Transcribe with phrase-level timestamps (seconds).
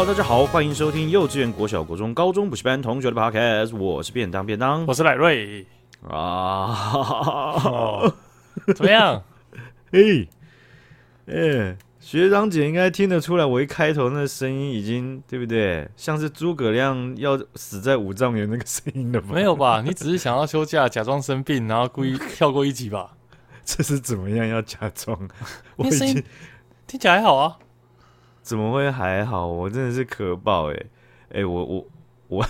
[0.00, 5.66] Hello，大家好，欢迎收听幼稚园、国小、国中、高中补习班同学的 Podcast，我是便当便当，我是赖瑞
[6.08, 8.00] 啊，
[8.74, 9.22] 怎么样？
[9.92, 10.26] 嘿，
[11.26, 15.86] 哎，学长姐应该听得出来，我一开头那个声音已经对不对？
[15.96, 19.28] 像是诸葛亮要死在五丈原那个声音了吧？
[19.34, 19.82] 没有吧？
[19.84, 23.10] 你只是想要休假， 假装生病，然后故意跳过一集吧？
[23.66, 24.48] 这是怎么样？
[24.48, 25.28] 要假装？
[25.76, 26.24] 我声音
[26.86, 27.58] 听起来还好啊。
[28.42, 29.46] 怎么会还好？
[29.46, 31.44] 我真的是可爆哎、欸、哎、欸！
[31.44, 31.86] 我我
[32.28, 32.46] 我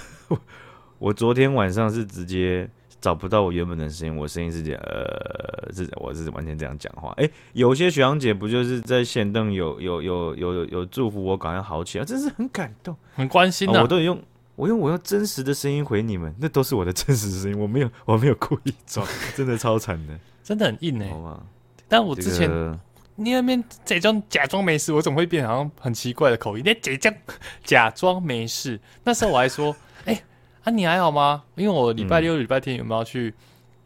[0.99, 2.69] 我昨天晚上是直接
[3.01, 7.11] 找不到我原本的声音，我声音是这样呃，是我是完全这样讲话。
[7.17, 13.83] 哎、欸，有些学长姐不就是在线灯有有有有有，有祝福我赶快好起来，真是很感动，很关心的、啊哦。
[13.83, 14.23] 我都用
[14.57, 21.11] 我用我用真实的声音回你们，那都是我的真实声音，我没有我没有故意装，真的超惨的， 真的很硬哎、欸。
[21.11, 21.43] 好吗？
[21.89, 22.49] 但我之前。
[22.49, 22.79] 这个
[23.23, 26.65] 你那边假装假装没事，我怎么会变好像很奇怪的口音？
[26.65, 27.15] 你假装
[27.63, 30.25] 假装没事，那时候我还说，哎、欸，
[30.65, 31.45] 啊你还好吗？
[31.55, 33.35] 因为我礼拜六、礼、嗯、拜天有没有去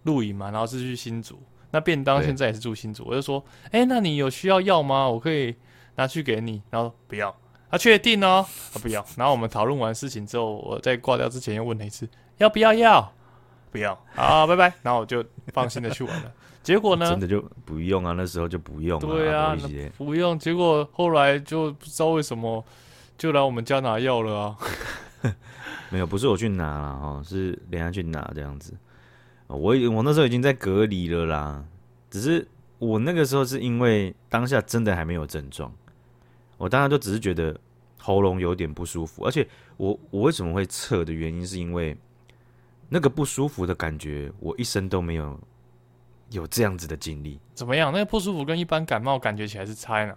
[0.04, 0.52] 露营嘛？
[0.52, 1.36] 然后是去新竹，
[1.72, 5.08] 那便当现在也是住新竹，我就说，哎、欸，那你有需要药吗？
[5.08, 5.56] 我可以
[5.96, 6.62] 拿去给你。
[6.70, 7.34] 然后不要，
[7.69, 9.04] 他、啊、确定哦，啊不要。
[9.16, 13.12] 然后我们讨论完事情之后，我在挂掉之前又问了一次，要不要药？
[13.72, 14.72] 不要，好，拜拜。
[14.82, 16.32] 然后我就放心的去玩了。
[16.64, 17.08] 结果呢？
[17.10, 18.98] 真的就不用啊，那时候就不用。
[18.98, 19.56] 啊对啊，
[19.98, 20.36] 不用。
[20.38, 22.64] 结果后来就不知道为什么
[23.18, 24.56] 就来我们家拿药了啊。
[25.90, 28.74] 没有，不是我去拿了哈，是人家去拿这样子。
[29.46, 31.62] 我我那时候已经在隔离了啦，
[32.10, 32.48] 只是
[32.78, 35.70] 我那个时候是因为当下真的还没有症状，
[36.56, 37.54] 我当下就只是觉得
[37.98, 41.96] 喉咙有点不舒服，而且我我为什么会测的原因是因为
[42.88, 45.38] 那个不舒服的感觉，我一生都没有。
[46.30, 47.92] 有这样子的经历，怎么样？
[47.92, 50.14] 那个不舒服跟一般感冒感觉起来是差呢？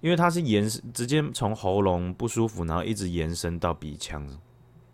[0.00, 4.24] 因为它是延伸，直接从喉咙不舒服，然后一直延伸到鼻腔，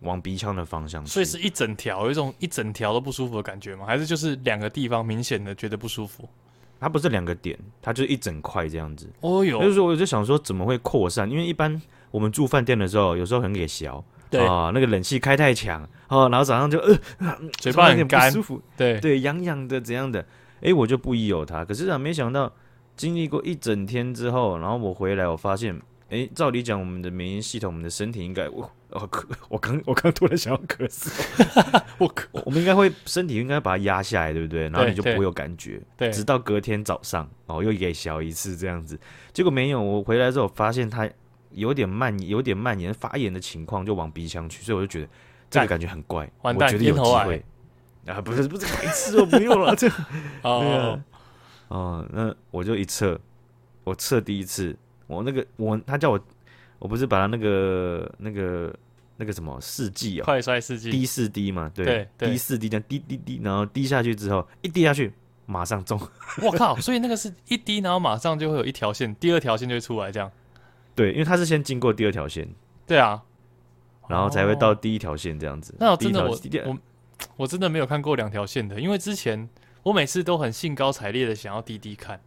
[0.01, 1.05] 往鼻腔的方向。
[1.07, 3.85] 所以是一整条，有一种一整条都不舒服的感觉吗？
[3.85, 6.29] 还是就是两个地方明显的觉得不舒服？
[6.81, 9.11] 它不是两个点，它就是一整块这样子。
[9.21, 11.31] 哦哟，就是说我就想说怎么会扩散？
[11.31, 11.81] 因为一般
[12.11, 14.05] 我们住饭店的时候，有时候很给小。
[14.31, 16.99] 对啊，那个冷气开太强哦，然后早上就呃，
[17.59, 20.25] 嘴巴有点干，不舒服，对对，痒痒的怎样的？
[20.61, 21.65] 哎，我就不疑有他。
[21.65, 22.53] 可是啊，没想到
[22.97, 34.63] 经历过一整天之后，然后我回来，我发现，哎，照理讲，我们的免疫系统，我们的身体应该，我我咳，我刚我刚突然想要咳嗽， 我咳，我们应该会身体应该把它压下来，对不对？
[34.69, 38.99] 然后你就不会有感觉，对，直到隔天早上，哦，又给小一次这样子，
[39.33, 41.09] 结果没有，我回来之后发现它。
[41.55, 45.09] 有点蔓延，有点蔓延发炎的情况，就往鼻腔去，所以我就觉得
[45.51, 46.31] 这个感觉很怪。
[46.43, 47.45] 我觉得有机会。
[48.07, 49.75] 啊，不是不是白痴哦，不用了。
[49.77, 49.89] 这
[50.43, 51.01] 哦。
[51.69, 53.19] 哦，那我就一测，
[53.83, 54.77] 我测第一次，
[55.07, 56.21] 我那个我他叫我，
[56.79, 58.75] 我不是把他那个那个
[59.17, 60.91] 那个什么试剂啊，快摔试剂。
[60.91, 62.07] 滴四滴嘛，对。
[62.19, 65.11] 滴四滴这样滴滴滴，然后滴下去之后一滴下去
[65.47, 65.99] 马上中，
[66.43, 66.77] 我靠！
[66.77, 70.31] 所以那个是一滴，然后马上就会有一条线，第二条线就会出来这样。
[70.95, 72.49] 对，因为它是先经过第二条线，
[72.87, 73.23] 对啊，
[74.09, 75.75] 然后才会到第一条线这样子。
[75.79, 76.79] 那我真的我我
[77.37, 79.49] 我真的没有看过两条线的，因为之前
[79.83, 82.21] 我每次都很兴高采烈的想要滴滴看，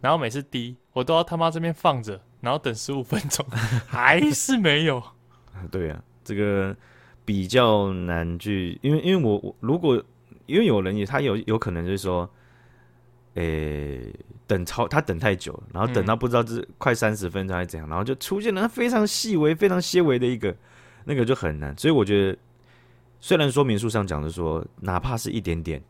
[0.00, 3.44] 然后每次滴我都要他妈这边放着，然后等十五分钟
[3.86, 5.02] 还是没有。
[5.70, 6.76] 对啊，这个
[7.24, 10.02] 比较难去，因为因为我我如果
[10.46, 12.30] 因为有人也他有有可能就是说，
[13.38, 14.12] 诶。
[14.48, 20.56] 等超他等太久了，然后等到不知道是快三十分钟还是怎样，嗯、然后就出现了非常细微、非常些微的一个
[21.04, 21.76] 那个就很难。
[21.76, 22.38] 所以我觉得，
[23.20, 25.82] 虽然说明书上讲的说，哪怕是一点点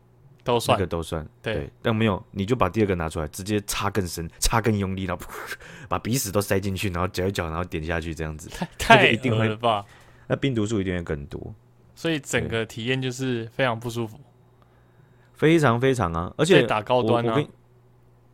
[0.43, 5.25] 都算，那个都算对，对，但没有你就把第二个拿出来，直接插更深、 插更用力，然后
[5.87, 9.85] 把鼻屎都塞进去，然后搅一搅，然后点下去，这样子太太一定会吧？
[10.27, 11.55] 那病毒数一定会更多，
[11.95, 14.19] 所以整个体验就是非常不舒服，
[15.39, 16.31] 非常非常啊！
[16.37, 17.41] 而且打高端啊。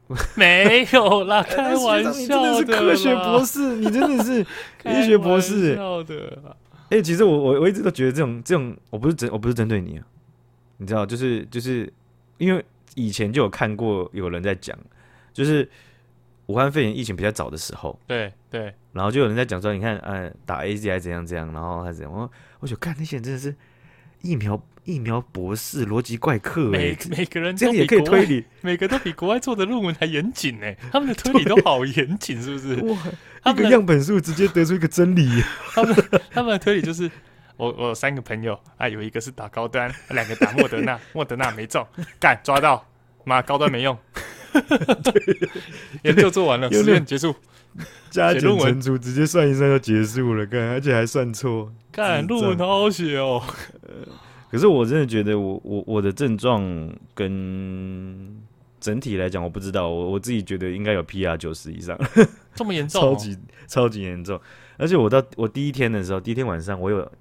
[0.36, 2.20] 没有啦，开玩笑的。
[2.20, 4.42] 你真的是科学博士，你真的是
[4.86, 5.76] 医学博士。
[6.90, 10.06] 哎、欸，其实我我我一直都觉得这种这种，我不是针我不是针对你啊，
[10.78, 11.92] 你知道，就是就是
[12.38, 12.64] 因为
[12.94, 14.78] 以前就有看过有人在讲，
[15.34, 15.68] 就是
[16.46, 22.30] 武汉肺炎疫情比较早的时候，对对，然后就有人在讲说，你看，呃，打 A Z I 怎样怎样，然后还怎样，我
[22.60, 23.56] 我就看那些人真的是
[24.22, 24.62] 疫苗。
[24.86, 30.72] 疫苗博士逻辑怪客、欸，每每个人这样也可以推理， 每个都比国外做的论文还严谨呢。
[30.92, 32.76] 他们的推理 都好严谨，是不是？
[33.44, 35.28] 哇，一个样本数直接得出一个真理。
[35.74, 35.96] 他们
[36.32, 37.10] 他们的推理就是，
[37.58, 41.86] 我我有三个朋友啊，有一个是打高端，两个打莫德纳，莫德纳没中，
[42.20, 42.88] 干抓到，
[43.24, 43.98] 妈高端没用，
[46.04, 47.34] 研究做完了，实验结束，
[48.12, 53.42] 加减乘除直接算一算就结束了，干，而且还算错，看，论文好好写哦。
[54.50, 56.64] 可是我真的觉得我，我我我的症状
[57.14, 58.38] 跟
[58.80, 61.98] 整体来讲，我不知道，我我自己觉得应该有 PR 九十以上，
[62.54, 63.38] 这么严重，超级
[63.68, 64.40] 超级严重。
[64.78, 67.12] 而且我到我第一天的时候，第一天晚上我有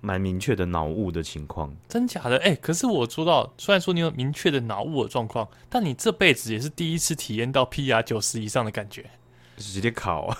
[0.00, 2.36] 蛮明确的脑雾的情况，真假的？
[2.38, 9.04] 哎、欸，可是我说到，虽然说你有明确的脑雾的状况，但你这辈子也是第一次体验到 PR 九十以上的感觉，
[9.56, 10.36] 直接考啊，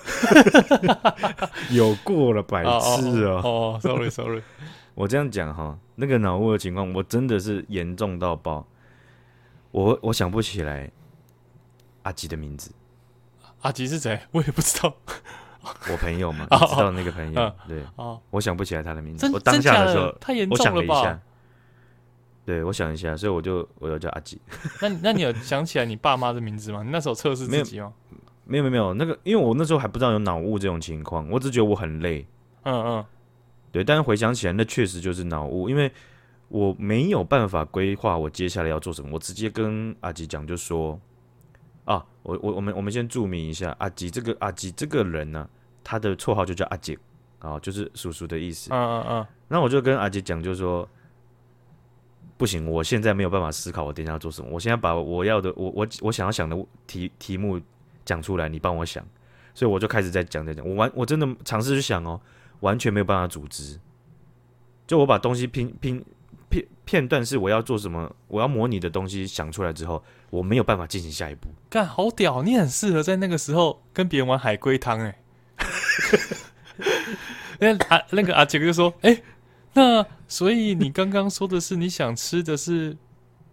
[1.72, 3.40] 有过了百次 哦。
[3.42, 4.42] 哦，sorry sorry，
[4.98, 8.66] 我这样讲哈，那个脑雾的情况，我真的是严重到爆，
[9.70, 10.90] 我我想不起来
[12.02, 12.72] 阿吉的名字，
[13.60, 14.20] 阿吉是谁？
[14.32, 14.92] 我也不知道。
[15.88, 17.80] 我朋友嘛， 你知道那个朋友，对，
[18.30, 19.30] 我想不起来他的名字。
[19.32, 20.94] 我当下的时候，太严重了吧？
[20.98, 21.20] 我想了一下，
[22.44, 24.40] 对，我想一下，所以我就我就叫阿吉。
[24.82, 26.82] 那那你有想起来你爸妈的名字吗？
[26.82, 27.92] 你那时候测试自己吗？
[28.44, 32.26] 没有没有没有，那个因为我那时候还不知道有脑雾这种情况，我只觉得我很累。
[32.64, 33.04] 嗯嗯，
[33.78, 35.90] 对，但是回想起来，那确实就是脑雾，因为
[36.48, 39.10] 我没有办法规划我接下来要做什么。
[39.12, 41.00] 我直接跟阿吉讲，就说
[41.84, 45.48] 啊，我我我们我们先注明一下，阿吉这个阿吉这个人呢。
[45.84, 46.98] 他的绰号就叫阿杰，
[47.38, 48.68] 啊，就是叔叔的意思。
[48.70, 49.26] 嗯嗯嗯。
[49.48, 50.86] 那我就跟阿吉讲，就是说，
[52.36, 54.48] 不行，我现在没有办法思考，我等一下要做什么。
[54.50, 56.54] 我现在把我要的，我我我想要想的
[56.86, 57.58] 题题目
[58.04, 59.02] 讲出来，你帮我想。
[59.54, 62.20] 所以我就开始在讲在讲，我完我真的尝试去想哦，
[62.60, 63.78] 完全没有办法组织。
[64.86, 66.02] 就我把东西拼拼
[66.48, 71.48] 片片段是我要做什么，我要模拟的东西想出来之后，我没有办法进行下一步。
[71.68, 75.18] 干，好屌，你很适合在那个时候跟别人玩海龟汤哎。
[77.60, 79.22] 那阿那个阿杰哥就说：“哎、欸，
[79.74, 82.96] 那所以你刚刚说的是你想吃的是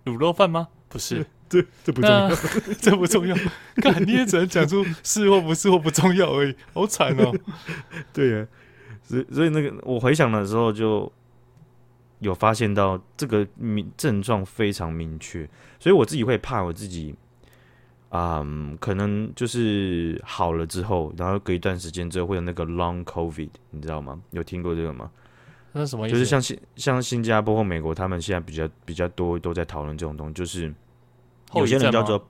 [0.06, 0.68] 卤肉饭吗？
[0.88, 2.30] 不是， 这这不重要，
[2.80, 3.36] 这不重要。
[3.78, 7.34] 干，你也只能讲出是或不是或不重要而已，好惨哦。
[8.14, 8.48] 对呀、啊，
[9.06, 11.12] 所以所以那个我回想的时候就
[12.20, 15.50] 有发现到这个明症状非常明确，
[15.80, 17.16] 所以我自己会怕我自己。”
[18.18, 24.18] 嗯，可能就是好了之后，然后隔一段时间之后会有那个 long COVID，你知道吗？
[24.32, 25.12] 有听过这个吗？
[25.74, 26.14] 那什么意思？
[26.14, 30.74] 就是像新像新加坡或美国，他们现在比较比较多都在讨论这种东西，就是
[31.56, 32.26] 有些人叫做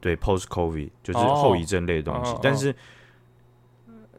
[0.00, 2.30] 对 post COVID，就是后遗症类的东西。
[2.30, 2.74] 哦、但是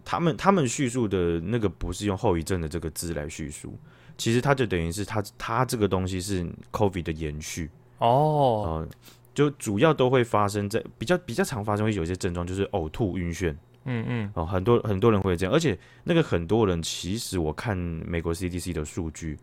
[0.09, 3.77] 他们他们叙述的那个不是用后遗症的这个字来叙述，
[4.17, 7.69] 其实它就等于是它它这个东西是 COVID 的延续
[7.99, 8.79] 哦。
[8.81, 8.89] 嗯
[9.35, 13.55] 就主要都会发生在比较比较常发生，会有一些症状，就是呕吐、晕眩。
[13.85, 19.37] 嗯嗯，哦，很多很多人会这样，而且那个很多人其实我看美国 CDC 的数据，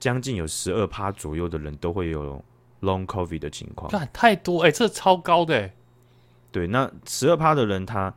[0.00, 2.44] 将近有十二趴左右的人都会有
[2.82, 3.88] Long COVID 的情况。
[3.90, 5.72] 干太多哎、欸，这超高的、欸。
[6.50, 8.12] 对，那十二趴的人他，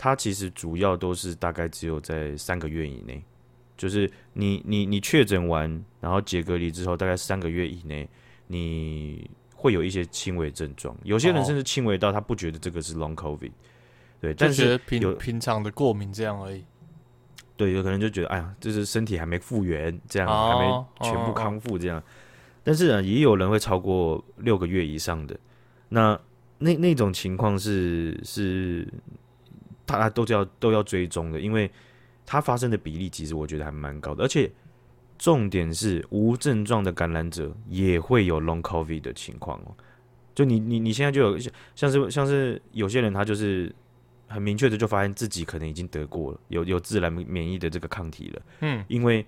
[0.00, 3.22] 他他其实主要都是大概只有在三个月以内，
[3.76, 8.08] 就是你你你确诊完，然后解隔离之后，大概三个月以内，
[8.46, 9.30] 你。
[9.62, 13.52] 会有一些轻微症状，有些人甚至轻微到他不觉得这个是 long covid，
[14.18, 16.64] 对，但是平平常的过敏这样而已。
[17.58, 22.02] 对，有可能就觉得哎呀，就是身体还没复原，这样还没全部康复这样。
[22.64, 25.38] 但是呢，也有人会超过六个月以上的，
[25.90, 26.18] 那
[26.56, 28.88] 那那种情况是是
[29.90, 31.70] 大家都要都要追踪的，因为
[32.24, 34.50] 它发生的比例其实我觉得还蛮高的，而且。
[35.22, 39.76] 重点是无症状的感染者也会有 long covid 的情况哦。
[40.34, 43.70] 就你你你现在就有像像是像是有些人他就是
[44.28, 48.42] 很明确的就发现自己可能已经得过了，有有自然免疫的这个抗体了。
[48.60, 49.26] 嗯，因为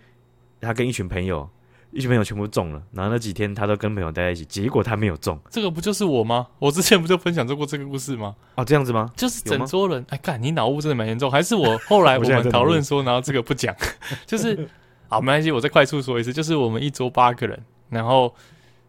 [0.63, 1.47] 他跟一群朋友，
[1.93, 5.39] 一群朋友全部中了，然后那几天他都跟朋友待在一起，结果他没有中。
[5.51, 6.49] 这个不就是我吗？
[6.59, 8.35] 我之前不就分享过这个故事吗？
[8.57, 9.11] 哦，这样子吗？
[9.17, 11.31] 就是整桌人，哎，干，你脑雾真的蛮严重。
[11.31, 13.75] 还是我 后来我们讨论说，然后这个不讲，
[14.27, 14.69] 就是。
[15.09, 18.35] 好，没关系，我再快速说一次，就是我们一桌八个人，然后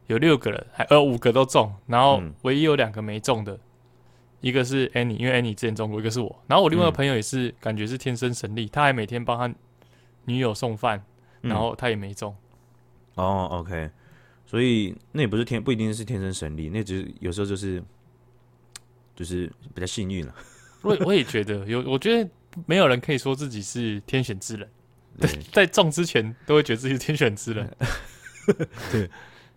[0.07, 3.59] 有六个人，还呃五个都中，然后唯一有两个没中的，嗯、
[4.39, 9.53] 一个是 Annie，因为 Annie 之前中过，一个是我，然后我另外一个朋友也是感觉是天生神力，嗯、他还每天帮他
[10.23, 11.03] 女友送饭，
[11.41, 12.31] 然后他也没中。
[12.31, 12.42] 嗯、
[13.15, 13.89] 哦，OK，
[14.45, 17.83] 所以那也不是天，不一定是天生神力，那只是有时候就是
[19.15, 20.33] 就是比较幸运了。
[20.81, 22.29] 我我也觉得有，我觉得
[22.65, 24.67] 没有人可以说自己是天选之人。
[25.19, 27.71] 对，在中之前都会觉得自己是天选之人。
[28.91, 29.07] 对，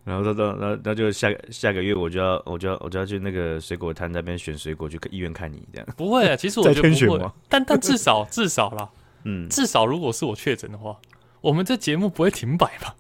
[0.04, 5.88] 然后到到那那就下下个月我就要我就要我就要去那个水果摊那边选水果，去医院看你这样。
[5.96, 7.30] 不会啊，其实我觉得不会。
[7.48, 8.88] 但但至少至少啦，
[9.24, 10.96] 嗯，至少如果是我确诊的话，
[11.40, 12.94] 我们这节目不会停摆吧？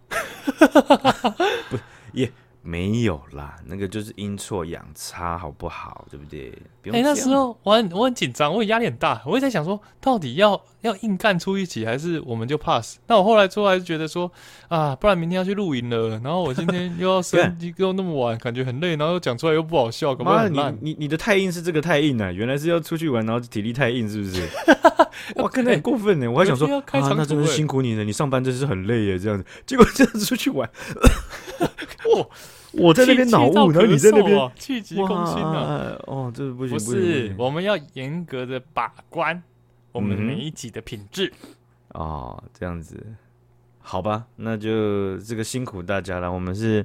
[0.58, 1.78] 哈哈哈哈哈不
[2.12, 2.30] 也
[2.66, 6.04] 没有啦，那个就是阴错阳差，好不好？
[6.10, 6.52] 对不对？
[6.86, 12.98] 哎、欸，那时候我很我很紧张，我压力很大，我也在想说，到底要要硬干出一集，还是我们就 pass？
[13.06, 14.30] 那我后来出来就觉得说，
[14.66, 22.32] 啊，不然明天要去露营了，然后我今天又要升 级，又那么晚，感觉很累，然后又讲出来又不好笑，妈，你你你的太硬是这个太硬啊？
[22.32, 24.42] 原来是要出去玩，然后体力太硬，是不是？
[25.36, 26.30] 哇，看得很过分呢！
[26.30, 30.68] 我还想说，啊，那真的辛苦你了，你上班真是很累耶，这样子，结果这样子出去玩，
[32.14, 32.26] 哇！
[32.78, 36.02] 我在那边脑雾，然后你在那边气急攻心的。
[36.06, 39.42] 哦，这不行，不是，我们要严格的把关
[39.92, 41.32] 我们每一集的品质。
[41.88, 43.02] 哦，这样子，
[43.80, 46.30] 好吧，那就这个辛苦大家了。
[46.30, 46.84] 我们是，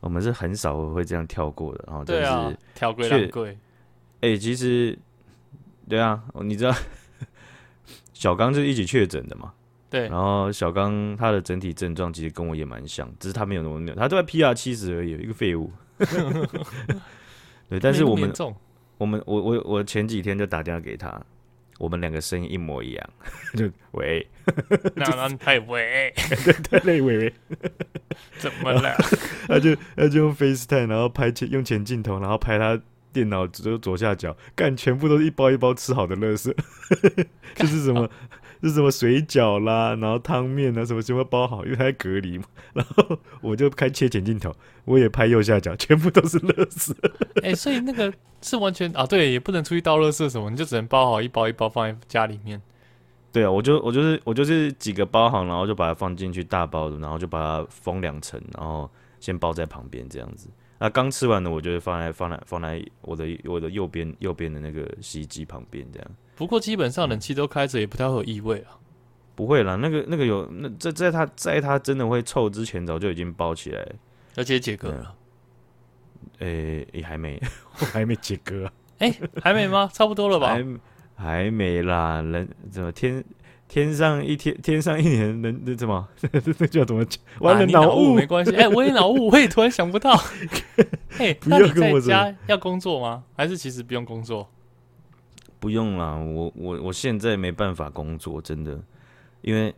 [0.00, 1.84] 我们是很少会这样跳过的。
[1.88, 3.58] 然后，就是跳过浪贵。
[4.20, 4.96] 哎，其实，
[5.88, 6.74] 对啊，你知道，
[8.14, 9.52] 小刚就是一起确诊的嘛。
[9.88, 15.70] 对，然后小刚他的整体症状其实跟我也蛮像，只是他没有那么没有，他都在 PR 七十而已，一个废物。
[17.68, 18.32] 对，但是我们
[18.98, 21.20] 我们我我我前几天就打电话给他，
[21.78, 23.10] 我们两个声音一模一样，
[23.54, 24.26] 就喂，
[24.96, 26.12] 那那太喂，
[26.68, 27.34] 太累喂喂，
[28.38, 28.94] 怎么了？
[29.46, 32.80] 他就他就用 FaceTime，然后拍前用前镜头，然后拍他
[33.12, 36.54] 电脑左左下角，干全部都是一包一包吃好的乐色，
[37.54, 38.10] 就是什么。
[38.62, 42.44] 是什么水饺啦，然后汤面啊，什么什么包好，因为他在隔离嘛。
[42.74, 46.94] 然后我就开切前镜头，我也拍右下角，全部都是乐色。
[47.42, 52.60] 哎、欸，所以那个是完全啊，对，也不能出去倒乐色什么，你就只能包好一包一包放在家里面。
[53.32, 60.48] 对啊，我就我就是我就是几个包好，然后就把它放进去大包的，然后就把它封两层，然后先包在旁边这样子。
[60.78, 66.10] 那刚吃完的，我就会放在放在放在我的我的右边右边的那个洗衣机旁边这样。
[66.34, 68.76] 不过基本上冷气都开着，也不太会有异味啊。
[69.34, 73.86] 不会啦，那个那个有那在在它在它真的会臭之前，早就已经包起来，
[74.34, 75.14] 而且解隔了。
[76.38, 77.40] 诶、欸，也还没，
[77.78, 78.64] 我 还没解隔。
[78.98, 79.90] 哎、欸，还没吗？
[79.92, 80.48] 差不多了吧？
[80.48, 80.64] 还
[81.14, 83.22] 还没啦，人怎么天
[83.68, 86.08] 天上一天天上一年，能那怎么
[86.58, 87.20] 那叫怎么讲？
[87.40, 88.54] 完了脑雾、啊、没关系。
[88.54, 90.16] 哎、欸，我也脑雾，我也突然想不到。
[91.10, 93.24] 嘿、欸，那你在家要工作吗？
[93.36, 94.48] 还是其实不用工作？
[95.58, 98.78] 不用啦，我我我现在没办法工作，真的，
[99.42, 99.74] 因为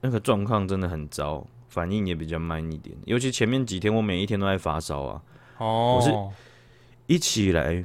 [0.00, 2.96] 那个状况真的很糟，反应也比较慢一点。
[3.04, 5.22] 尤其前面几天，我每一天都在发烧啊。
[5.58, 6.12] 哦，我是
[7.06, 7.84] 一起来，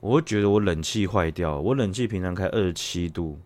[0.00, 3.38] 我会觉得我冷气坏掉，我冷气平常开二十七度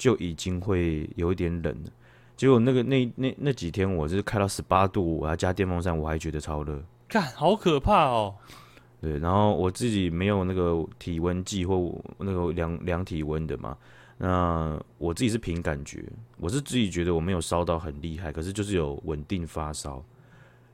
[0.00, 1.90] 就已经会有一点冷了，
[2.34, 8.34] 结果那个那那那几天，我是开到十八度，我还加电风扇，我还觉得超热，看，好可怕哦。
[8.98, 13.76] 对，然后我自己没有那个体温计或那个量量体温的嘛，
[14.16, 16.02] 那我自己是凭感觉，
[16.38, 20.02] 我是自己觉得我没有烧到很厉害，可是就是有稳定发烧，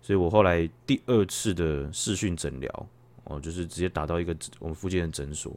[0.01, 2.87] 所以我后来第二次的视讯诊疗，
[3.25, 5.53] 哦，就是直接打到一个我们附近的诊所，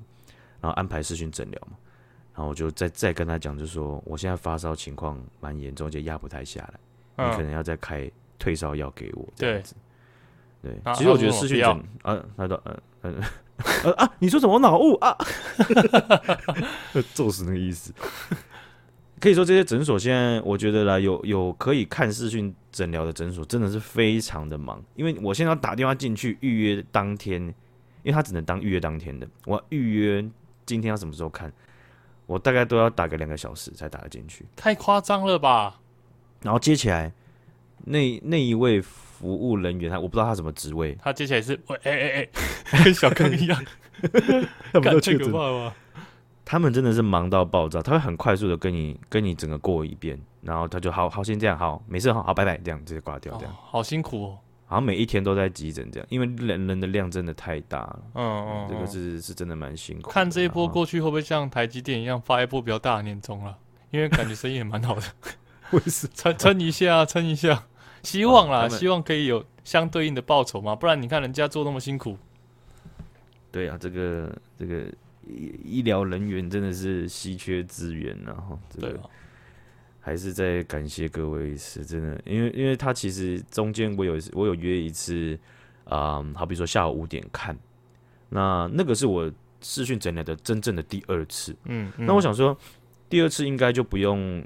[0.59, 1.77] 然后安排视讯诊疗嘛，
[2.39, 6.61] 然后我就再再跟他讲，就说我现在发烧情况蛮严重，而且压不太下
[7.17, 9.75] 来，你可能要再开退烧药给我这样子。
[10.61, 13.21] 对，其实我觉得视讯诊啊，他说嗯嗯
[13.83, 15.17] 呃啊，你说什么脑雾啊？
[17.13, 17.93] 揍死那个意思。
[19.19, 24.81] 可以说这些诊所现在，我觉得啦，有有可以看视讯诊疗的诊所，真的是非常的忙。
[24.95, 30.25] 因为我现在要打电话进去预约当天，因为他只能当预约当天的，我要预约
[30.65, 31.51] 今天要什么时候看，
[32.29, 34.45] 我大概都要打个两个小时才打得进去。
[34.55, 35.79] 太夸张了吧？
[36.41, 37.11] 然后接起来，
[37.83, 38.81] 那那一位。
[39.19, 40.97] 服务人员，他我不知道他什么职位。
[41.03, 42.29] 他接起来是喂，哎哎
[42.71, 43.65] 哎， 跟小刚一样，
[44.71, 45.29] 他们都确诊。
[46.45, 53.57] 他们真的是忙到爆炸，他会很快速的跟你跟你整个过一遍，然后他就好好先这样，好没事，好好拜拜，这样直接挂掉，这样、哦。
[53.61, 54.37] 好辛苦哦，
[54.69, 58.01] 好像每一天都在急诊这样，因为人人的量真的太大了。
[58.13, 60.11] 嗯嗯，这个是是真的蛮辛苦。
[60.11, 63.57] 看这一波过去会不会像台积电一样发一波比较大的年终了？
[63.89, 65.01] 因为感觉生意也蛮好的，
[66.13, 67.63] 撑撑一下，撑一下。
[68.03, 72.15] 希望啦，希望可以有相对应的报酬嘛，不然你看人家做那么辛苦。
[73.51, 74.83] 对啊，这个这个
[75.27, 78.99] 医医疗人员真的是稀缺资源，然后这个
[79.99, 85.37] 还是再感谢各位一次真的，因为因为他其实中间我有我有约一次
[85.85, 87.57] 啊、嗯，好比说下午五点看，
[88.29, 92.57] 那那个是我视讯诊疗的真正的第二次，嗯，嗯，那我想说
[93.09, 94.43] 第二次应该就不用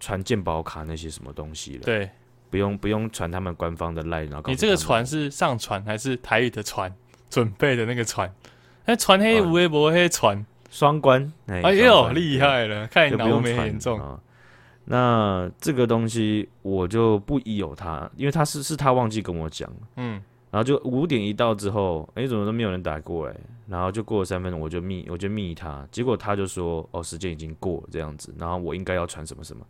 [0.00, 2.08] 传健保卡那些什么东西了，对。
[2.50, 6.94] 不用不用传他们官方的 line，，然后你这个传是上传还是台语的传？
[7.30, 8.30] 准备的那个传？
[8.84, 11.32] 哎，传黑无微博黑传双关？
[11.46, 12.86] 哎呦，厉害了！
[12.88, 14.20] 看你脑没严重啊。
[14.84, 23.36] 那这个东西我就不疑有他，因为他是是他忘记跟我讲，嗯，然后就五点一到之后，哎，怎么都没有人打过来？
[23.68, 29.64] 然后就过了三分钟，我就密，我就密他，结果他就说，哦，时间已经过了这样子，然后我应该要传什么什么。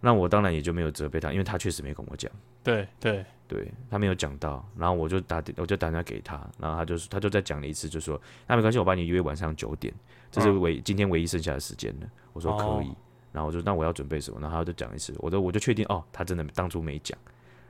[0.00, 2.30] 那我当然也就没有责备他，因为他确实没跟我讲。
[2.62, 9.92] 对对对，他没有讲到，然后我就打，我就打电话给他，然后他就他就再讲了一次，就说那没关系，我把你约晚上九点，
[10.30, 12.06] 这是唯、嗯、今天唯一剩下的时间了。
[12.32, 12.96] 我说可以，哦、
[13.32, 14.40] 然后我就那我要准备什么？
[14.40, 17.18] 然后他就讲一次，我就我就确定哦，他真的当初没讲，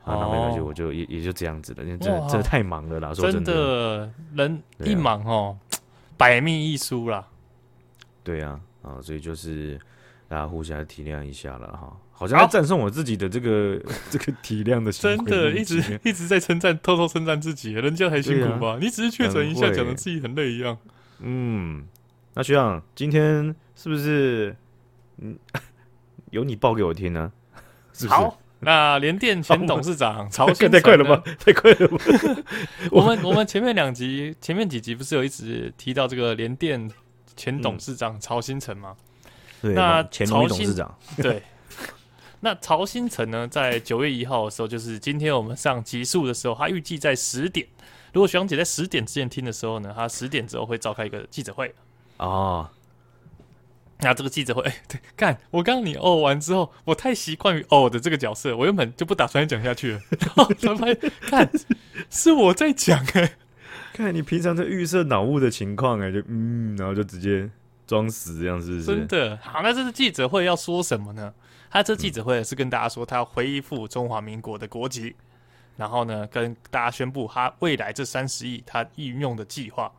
[0.05, 5.76] 啊，那没关系，我就也也就这样子了，因为真的真的太忙了啦，说真的，人一忙哦，啊、
[6.17, 7.26] 百密一疏啦。
[8.23, 9.79] 对啊，啊，所以就是
[10.29, 11.97] 大家互相体谅一下了哈。
[12.12, 18.76] 好像要赞颂我自己的这个这个体谅的心，真的一直一直在称赞，偷偷称赞自己，人家还辛苦吧？
[18.79, 20.76] 你只是确诊一下，讲的自己很累一样。
[21.21, 21.87] 嗯，
[22.35, 24.55] 那学长今天是不是
[25.21, 25.39] 嗯
[26.31, 27.33] 有你报给我听呢？
[27.93, 28.21] 是不是？
[28.21, 31.23] 好， 那联电前董事长曹兴诚，太快了吧？
[31.39, 31.99] 太快了吧？
[32.91, 36.91] 我们我们前面两集前面几集不是有一直提到这个联电
[37.37, 38.97] 前董事长曹新成吗？
[39.62, 41.43] 对，那前董事长对。
[42.43, 47.67] 那曹新成呢，在九月一号的时候，就是今天我们上集数的时候，他预计在十点。
[48.15, 51.75] 如果学长姐在十点之前听的时候呢，他十点之后会召开一个记者会。
[52.17, 52.67] 哦，
[54.02, 60.00] 那这个记者会，欸、 对，看我刚刚你哦完之后，我太习惯于哦的这个角色，我原本就不打算讲下去了。
[60.21, 61.50] 然后突然发现，看
[62.09, 63.37] 是我在讲哎，
[63.92, 67.49] 看你平常在预设脑雾的情况哎，就嗯，然后就直接
[67.87, 68.85] 装死这样，是不是？
[68.85, 71.33] 真的好，那这次记者会要说什么呢？
[71.71, 75.14] 他这记者会是跟大家说，他要恢复中华民国的国籍，
[75.76, 79.92] 然后呢，跟大家宣布他未来这三十亿他运用的计划。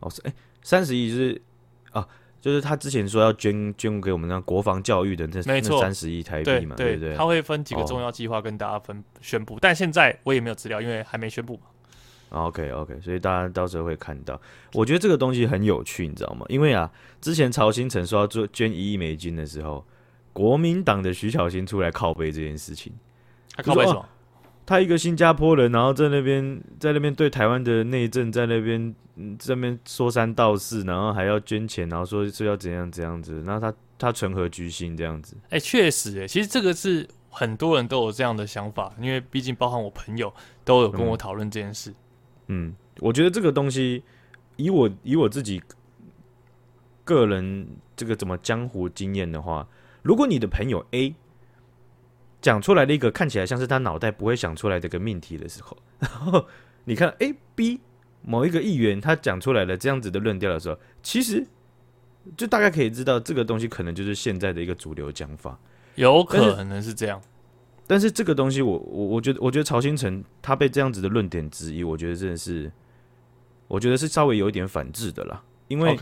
[0.00, 0.32] 哦，是哎，
[0.62, 1.42] 三十亿是
[1.90, 2.08] 啊，
[2.40, 7.16] 就是他之前说要捐捐给我们那国防教育的那没错，三十亿台币嘛，对，对对对。
[7.16, 11.62] 他会分几个重要计划跟大家分宣布，哦、但现在我也没有资料，因为还没宣布嘛。
[12.30, 14.40] OK OK，所以大家到时候会看到。
[14.74, 16.44] 我觉得这个东西很有趣，你知道吗？
[16.48, 19.84] 因为啊，之前曹兴诚说要做捐一亿美金的时候。
[20.30, 22.92] 国民党的徐小新出来靠背这件事情，
[23.56, 24.08] 他靠背什么？
[24.68, 24.70] 啊？
[24.70, 35.34] 他一个新加坡人，然后在那边在那边对台湾的内政在那边嗯这边说三道四，然后还要捐钱，然后说是要怎样怎样子，然后他他存何居心这样子？
[35.44, 40.30] 哎、欸，确实、欸，哎，其实这个是很多人都有这样的想法，因为毕竟包含我朋友
[40.64, 41.90] 都有跟我讨论这件事
[42.48, 42.68] 嗯。
[42.68, 44.02] 嗯，我觉得这个东西，
[44.56, 45.62] 以我以我自己
[47.04, 49.66] 个人这个怎么江湖经验的话。
[50.02, 51.14] 如果你的朋友 A
[52.40, 56.46] 讲出来的一个看起来像是他脑袋不会想出来的一个命题的时候， 然后
[56.84, 57.80] 你看 A、B
[58.22, 61.46] 某一个议员他讲出来了这样子的论调的时候，其实
[62.36, 65.58] 就大概可以知道这个东西可能就是现在的一个主流讲法，
[65.96, 67.20] 有可能是这样。
[67.86, 72.70] 但是这个东西我，我我我觉得，我觉得曹兴诚他被这样子的论点质疑，我觉得真的是，
[73.66, 75.96] 我觉得是稍微有一点反制的啦，因为。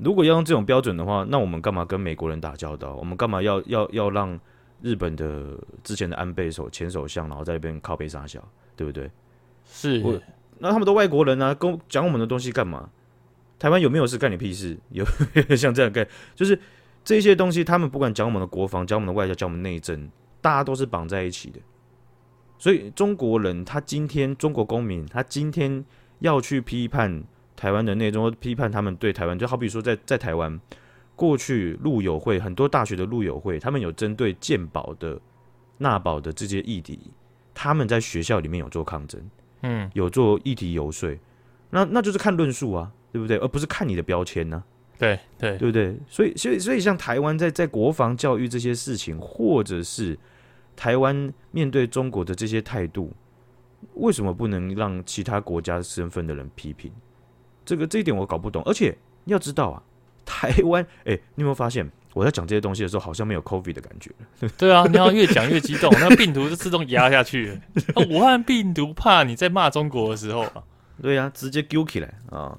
[0.00, 2.96] 如果要用这种标准的话，那我们干嘛跟美国人打交道？
[2.96, 4.36] 我们干嘛要要要让
[4.84, 9.10] 日本的之前的安倍首前首相，然后在那边靠背傻笑，对不对？
[9.64, 10.02] 是。
[10.58, 12.90] 那他们都外国人啊，跟讲我们的东西干嘛？
[13.58, 14.78] 台湾有没有事干你屁事？
[14.90, 15.04] 有
[15.56, 16.58] 像这样干，就是
[17.02, 21.58] 这些东西，他们不管讲我们的国防，讲我们的外交，讲我们内政，大家都是绑在一起的。
[22.58, 25.84] 所以中国人，他今天中国公民，他今天
[26.20, 27.24] 要去批判。
[27.56, 30.60] 台湾的内中批判他们对台湾，就好比说在在台湾
[31.16, 35.20] 过去陆友会很多大学的陆友会，他们有针对健保的
[35.78, 36.98] 纳保的这些议题，
[37.52, 39.20] 他们在学校里面有做抗争，
[39.62, 41.16] 嗯，有做议题游说，
[41.70, 43.36] 那那就是看论述啊，对不对？
[43.38, 45.96] 而不是看你的标签呢、啊，对对对不对？
[46.08, 50.18] 所以所以所以像台湾在在国防教育这些事情，或者是
[50.74, 53.12] 台湾面对中国的这些态度，
[53.94, 56.90] 为什么不能让其他国家身份的人批评？
[57.64, 58.96] 这个这一点我搞不懂，而且
[59.26, 59.82] 要知道啊，
[60.24, 64.10] 台湾，哎，你有没有发现我在讲这些东西的时候，好像没有 COVID 的感觉？
[64.56, 67.60] 对啊，你要越讲越激动，那病毒就自动压下去。
[68.10, 70.62] 武汉病毒怕你在骂中国的时候啊，
[71.02, 72.58] 对啊，直接丢起来啊！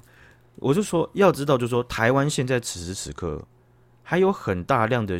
[0.56, 3.42] 我就说要知道，就是说台湾现在此时此刻
[4.02, 5.18] 还有很大量的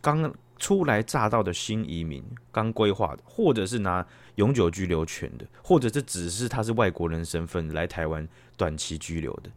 [0.00, 4.04] 刚初来乍到的新移民，刚规划的，或者是拿
[4.36, 8.26] 永久居留权的，或者这只是他是外国人身份来台湾。
[8.56, 9.48] 短期居留的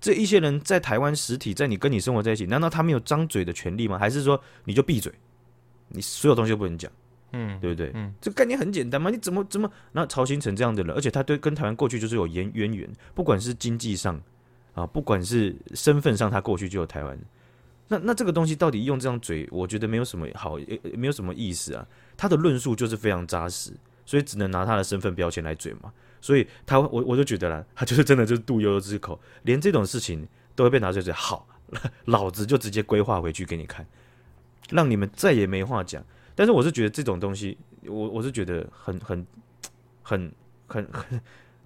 [0.00, 3.98] 这一些人在台湾实体，在你跟你生活在一起，难道他没有张嘴的权利吗？
[3.98, 5.12] 还是说你就闭嘴，
[5.88, 6.90] 你所有东西都不能讲？
[7.32, 7.90] 嗯，对不对？
[7.94, 9.70] 嗯，这个概念很简单嘛，你怎么怎么？
[9.92, 14.20] 那曹兴诚这样的人，而且他对跟台湾过去就是有渊渊源，不管是经济上
[14.74, 17.18] 啊，不管是身份上，他过去就有台湾。
[17.88, 21.86] 那那这个东西到底用这张嘴，我觉得没有什么好，也没有什么意思啊。
[22.16, 23.72] 他的论述就是非常扎实。
[24.06, 25.92] 所以只能拿他的身份标签来嘴嘛。
[26.20, 31.48] 所以他我我就觉得啦，他就是真的就是肚悠悠之口，连这种事情都会被拿出来好，
[32.04, 33.86] 老子就直接规划回去给你看，
[34.70, 36.04] 让你们再也没话讲。
[36.34, 39.26] 但是我是觉得这种东西，我我是觉得很很
[40.02, 40.32] 很
[40.66, 41.20] 很很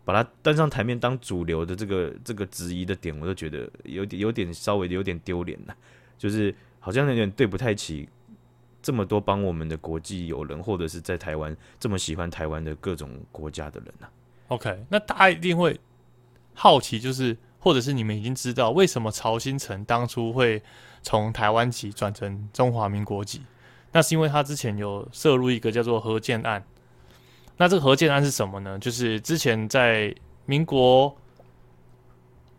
[0.05, 5.77] 把它登上台面当主流的这个这个质疑的点，我都觉得有点有点稍微有点丢脸了，
[6.19, 8.09] 就是好像有点对不太起
[8.83, 14.07] 这么多帮我们的国际友人，或者是在台湾这么喜欢台湾的各种国家的人呐。
[14.49, 15.79] OK，那大家一定会
[16.53, 20.63] 好奇，就是或者是你们已经知道，为什么曹新成当初会
[21.03, 23.43] 从台湾籍转成中华民国籍？
[23.93, 26.63] 那是因为他之前有涉入一个叫做合建案。
[27.57, 28.79] 那这个合建案是什么呢？
[28.79, 31.17] 就是之前在民国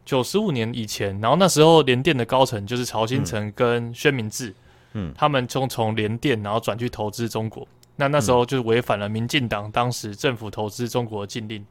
[0.05, 4.53] 九十五年以前，然后那时候联电的高层就是曹新成跟宣明志，
[4.93, 7.67] 嗯，他们从从联电然后转去投资中国。
[7.97, 11.65] 那那时候就是违反了民进党当时政府投资中国的禁令，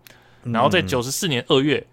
[0.44, 1.86] 然后在九十四年二月，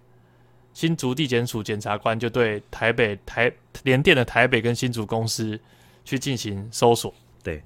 [0.74, 3.52] 新竹地检署检察官就对台北台
[3.84, 5.60] 联电的台北跟新竹公司
[6.06, 7.14] 去进行搜索。
[7.44, 7.62] 对，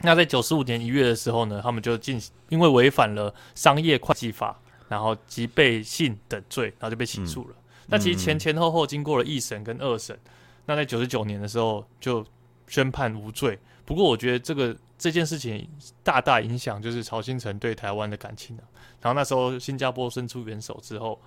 [0.00, 7.54] 那在九十五年一月的时候呢，他们就进行因为违反了商业会计法，然后及背信等罪，然后就被起诉了。
[7.86, 10.18] 那其实前前后后经过了一审跟二审，
[10.66, 12.26] 那在九十九年的时候就
[12.66, 13.56] 宣判无罪。
[13.84, 14.76] 不过我觉得这个。
[14.98, 15.66] 这件事情
[16.02, 18.62] 大大影响就是曹新成对台湾的感情啊。
[19.00, 21.18] 然后那时候新加坡伸出援手之后，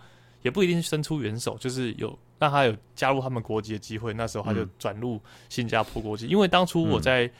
[0.41, 4.13] 也不一定伸出援手，就是有让他有加入他们国籍的机会。
[4.13, 6.27] 那时候他就转入新加坡国籍。
[6.27, 7.31] 因为当初我在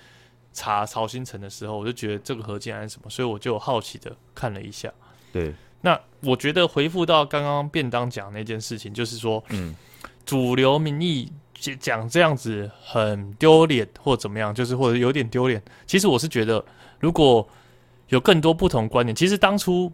[0.54, 4.90] 查曹新成的时候，我就觉得这个何建安什么，所以我就好奇的看了一下。
[5.34, 9.76] 对，那我觉得回复到刚刚便当讲那件事情，就是说，嗯，
[10.26, 11.32] 主流民意。
[11.76, 15.62] 讲这样子很丢脸，或怎么样，就是或者有点丢脸。
[15.86, 16.64] 其实我是觉得，
[17.00, 17.48] 如果
[18.08, 19.92] 有更多不同观点，其实当初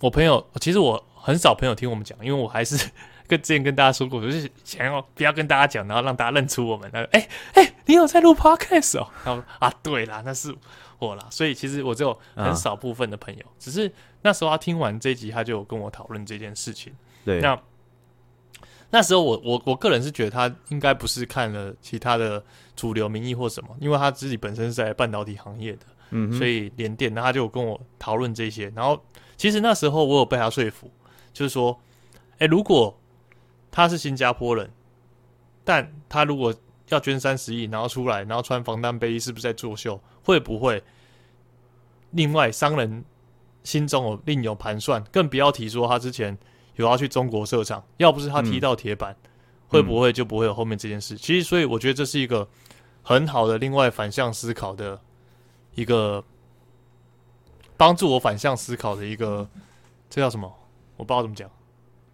[0.00, 2.90] 我朋友，其实我很少朋友听我们讲，因为我还是
[3.26, 6.90] 跟之前跟大家说过，就是想要不要跟大家讲，然后让大家认出我们。
[6.92, 10.54] 他说：“哎、欸、哎、欸，你有在录 podcast 哦？” 然后啊，对啦，那是
[10.98, 11.26] 我啦。
[11.30, 16.92] 所以其实我只有很少部分的朋友，啊、只是那时候他听完这集，他就跟我讨论这件事情。
[17.24, 17.58] 对，那。
[18.94, 22.44] 那时候我我我个人是觉得他应该不是看了其他的
[22.76, 28.70] 主流民意或什么，因为他自己本身是在半导体行业的，嗯，所以联电，那他就跟我讨论这些。
[28.76, 29.02] 然后
[29.38, 30.90] 其实那时候我有被他说服，
[31.32, 31.80] 就是说，
[32.36, 32.94] 哎，如果
[33.70, 34.70] 他是新加坡人，
[35.64, 36.54] 但他如果
[36.88, 39.98] 要捐三十亿，然后出来，然后穿防弹背衣，是不是在作秀？
[40.22, 40.84] 会不会？
[42.10, 43.02] 另外商人
[43.64, 46.36] 心中有另有盘算，更不要提说他之前。
[46.76, 49.28] 有要去中国设厂，要不是他踢到铁板，嗯、
[49.68, 51.14] 会不会就不会有后面这件事？
[51.14, 52.48] 嗯、其实，所以我觉得这是一个
[53.02, 55.00] 很好的另外反向思考的
[55.74, 56.22] 一个
[57.76, 59.48] 帮助我反向思考的一个，
[60.08, 60.52] 这叫什么？
[60.96, 61.50] 我不知道怎么讲，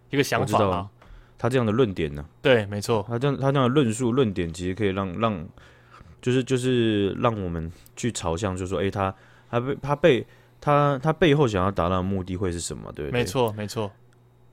[0.09, 0.89] 一个想法啊。
[1.37, 2.25] 他这样的论点呢？
[2.41, 3.05] 对，没错。
[3.07, 5.47] 他这样他这样的论述论点，其实可以让让，
[6.21, 9.15] 就是就是让我们去朝向，就是说，哎、欸，他
[9.49, 10.27] 他被他被
[10.59, 12.91] 他他背后想要达到的目的会是什么？
[12.91, 13.19] 对不对？
[13.21, 13.89] 没错，没错。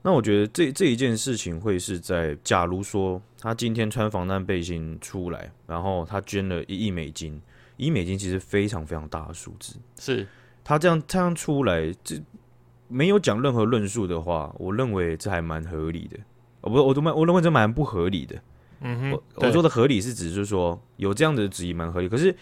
[0.03, 7.41] 那我觉得这这一件事情会是在，假如说他今天穿防弹背心出来，然后他捐了一亿美金，
[7.75, 10.25] 一亿美金其实非常非常大的数字，是
[10.63, 12.15] 他这样这样出来，这
[12.87, 16.17] 没有讲任何论述的话，我认为这还蛮合理的。
[16.61, 18.41] 我不，我都蛮，我认为这蛮不合理的。
[18.79, 22.33] 嗯哼，我我说的合理是指就是说有这样的质疑蛮合理，可是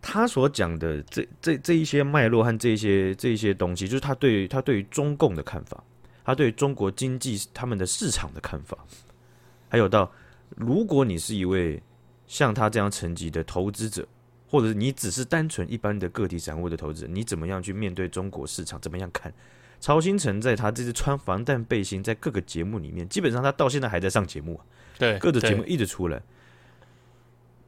[0.00, 5.82] 他所讲的这这这一些脉络和这些这一些东西，就是他对他对于中共的看法。
[6.28, 8.76] 他对中国经济他们的市场的看法，
[9.66, 10.12] 还有到，
[10.56, 11.82] 如果你是一位
[12.26, 14.06] 像他这样层级的投资者，
[14.46, 18.78] 或者是你只是单纯一般的个体散户的投资者，你怎么样去面对中国市场？
[18.78, 19.32] 怎么样看？
[19.80, 24.66] 曹兴诚在他这次穿防弹背心，在各个节目里面，基本上他到现在还在上节目啊，
[24.98, 26.20] 对，各个节目一直出来，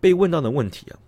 [0.02, 0.98] 被问到的问题啊。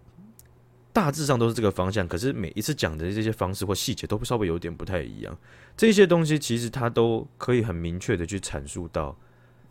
[0.92, 5.34] 大致上都是这个方向，可是每一次讲的这些方式或细节都稍微有点不太一样。
[5.74, 9.16] 这些东西其实他都可以很明确的去阐述到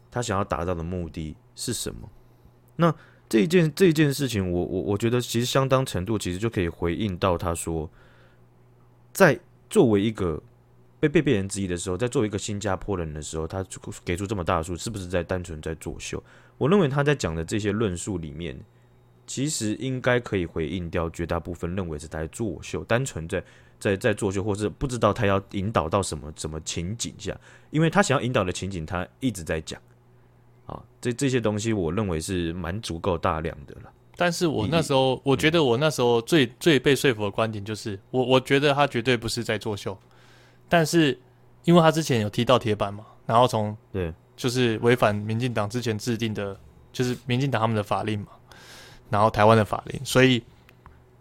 [0.10, 2.10] 他想要达到的目的是什么。
[2.76, 2.92] 那
[3.30, 7.88] 这一件这一件事情我，我我我觉得其实相当程度其实就可以回应到他说，
[9.14, 10.42] 在作为一个
[11.00, 13.64] 被被被人质疑的时候，在作为一个新加坡人的时候，他
[14.04, 16.22] 给出这么大的数，是不是在单纯在作秀？
[16.58, 18.60] 我认为他在讲的这些论述里面。
[19.32, 23.42] 其实应该可以回应掉绝大部分认为是在作秀，单纯在
[23.80, 27.34] 在在作秀，或是不知道他要引导到什么什么情景下，
[27.70, 29.80] 因为他想要引导的情景，他一直在讲。
[30.66, 33.94] 啊，这这些东西我认为是蛮足够大量的了。
[34.18, 39.98] 但是我那时候，我觉得我那时候最最被说服的观点就是，我我觉得他绝对不是在作秀，
[40.68, 41.18] 但是
[41.64, 46.60] 因为他之前有踢到铁板嘛，然后从对，就是违反民进党之前制定的，
[46.92, 48.28] 就是民进党他们的法令嘛，
[49.12, 50.42] 然后台湾的法令，所以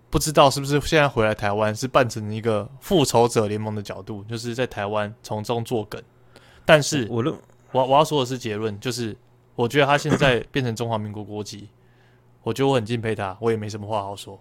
[0.08, 6.02] 不知道是不是现在回来台湾是扮成一个复仇者联盟的角度，就是在台湾从中作梗，
[6.64, 7.34] 但是我认
[7.72, 9.14] 我我要说的是结论，就是
[9.54, 11.68] 我觉得他现在变成中华民国国籍。
[12.42, 14.40] 我觉得我很敬佩他，我也没什么话好说。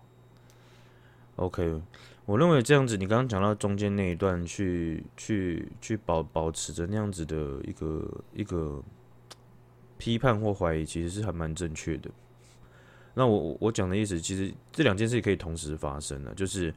[1.35, 1.81] OK，
[2.25, 7.35] 我认为这样子，你刚刚讲到中间那一段去，去去去保保持着那样子的
[7.65, 8.81] 一个一个
[9.97, 12.09] 批判或怀疑，其实是还蛮正确的。
[13.19, 16.73] 那我我讲的意思，其实这两件事可以同时发生的，就是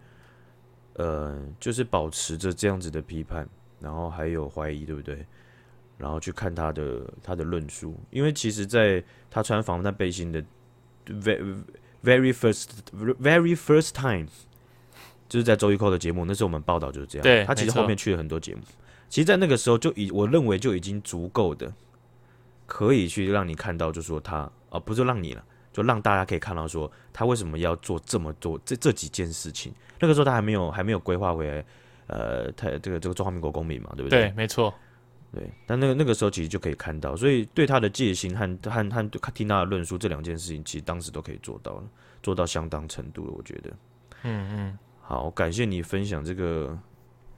[0.94, 3.48] 呃，就是保持着这样子的批判，
[3.80, 5.24] 然后还有怀疑，对不对？
[5.96, 10.44] 然后去看他的他的论述，因为其实在他穿防弹背心的。
[11.04, 11.56] very
[12.04, 12.68] very first
[13.20, 14.28] very first time，
[15.28, 17.24] 就是在周一扣的节目，那时候我们报道就是这样。
[17.24, 18.62] 对，他其实后面去了很多节目，
[19.08, 21.74] 其实，在那个时候就已我认为就已经足够的，
[22.68, 29.72] 可以去让你看到，就说他啊、呃，不是让你了，就让大家可以看到说他为什么要做这么多这这几件事情。
[29.98, 31.64] 那个时候他还没有还没有规划为，
[32.06, 34.22] 呃，他这个这个中华民国公民嘛，对不对？
[34.22, 34.72] 对，没错。
[35.34, 41.84] 对，但那个那个时候其实就可以看到，所以对他的戒心和和和听他的论述这两件事情，其实当时都可以做到了，
[42.22, 43.70] 做到相当程度了，我觉得。
[44.24, 46.78] 嗯嗯，好，感谢你分享这个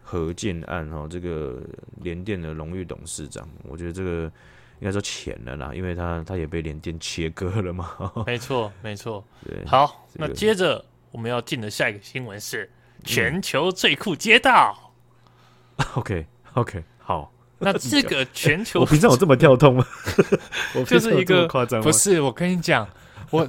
[0.03, 1.63] 何建案哈，这个
[2.01, 4.33] 联电的荣誉董事长，我觉得这个
[4.81, 7.91] 应该说浅了啦，因为他他也被联电切割了嘛。
[8.27, 9.65] 没错没错，对。
[9.67, 12.71] 好，这个、那接着我们要进的下一个新闻是
[13.05, 14.93] 全球最酷街道。
[15.77, 17.31] 嗯、OK OK，好。
[17.59, 19.87] 那这个 全球，我平常有这么跳痛吗？
[20.75, 22.21] 我就是一个夸张，不是。
[22.21, 22.87] 我跟你讲，
[23.31, 23.49] 我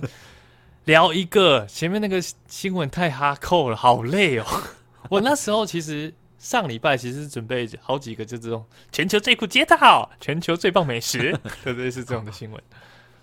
[0.85, 4.45] 聊一个前面那个新闻太哈扣了，好累哦。
[5.09, 6.13] 我那时候其实
[6.45, 12.61] 上礼拜其实准备好几个，就这种全球最酷街道、全球最棒美食， 对对，是这种的新闻。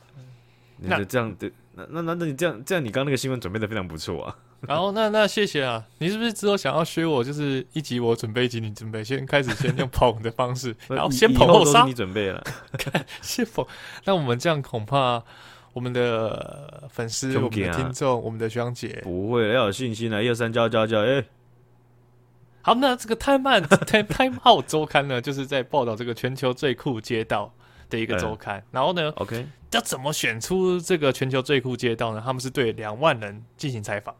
[0.82, 4.36] 那这样的，那那那那你这样这样，你刚刚那个新闻准备的非常不错啊。
[4.66, 7.22] 然后那那谢谢啊，你是不是之后想要学我？
[7.22, 11.84] 就是一集我准备，一集你准备，先开始先用捧的方式，然后先捧后杀。
[11.84, 12.42] 你准备了，
[13.20, 13.64] 先捧。
[14.04, 15.22] 那我们这样恐怕
[15.72, 20.20] 我们的粉丝、我们的听众、我们的学长姐不会要有信心来。
[20.20, 21.00] 一二三，教教教！
[21.02, 21.24] 哎，
[22.62, 27.52] 好，那这个 Time Out Time Out 周刊呢，就是在报道这个全球最酷街道
[27.90, 28.64] 的一个周刊。
[28.70, 32.22] 然后呢，OK，要怎么选出这个全球最酷街道呢？
[32.24, 34.14] 他们是对两万人进行采访。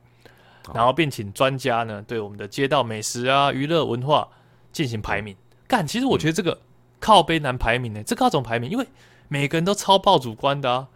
[0.73, 4.29] 然后并请专家呢，对我们的街道美食啊、娱乐文化
[4.73, 5.37] 进行排名。
[5.67, 6.61] 干，其实我觉得这个
[7.01, 8.71] 靠杯难排名呢，这个要怎么排名？
[8.71, 8.87] 因为
[9.27, 10.89] 每个人都超爆主观的啊。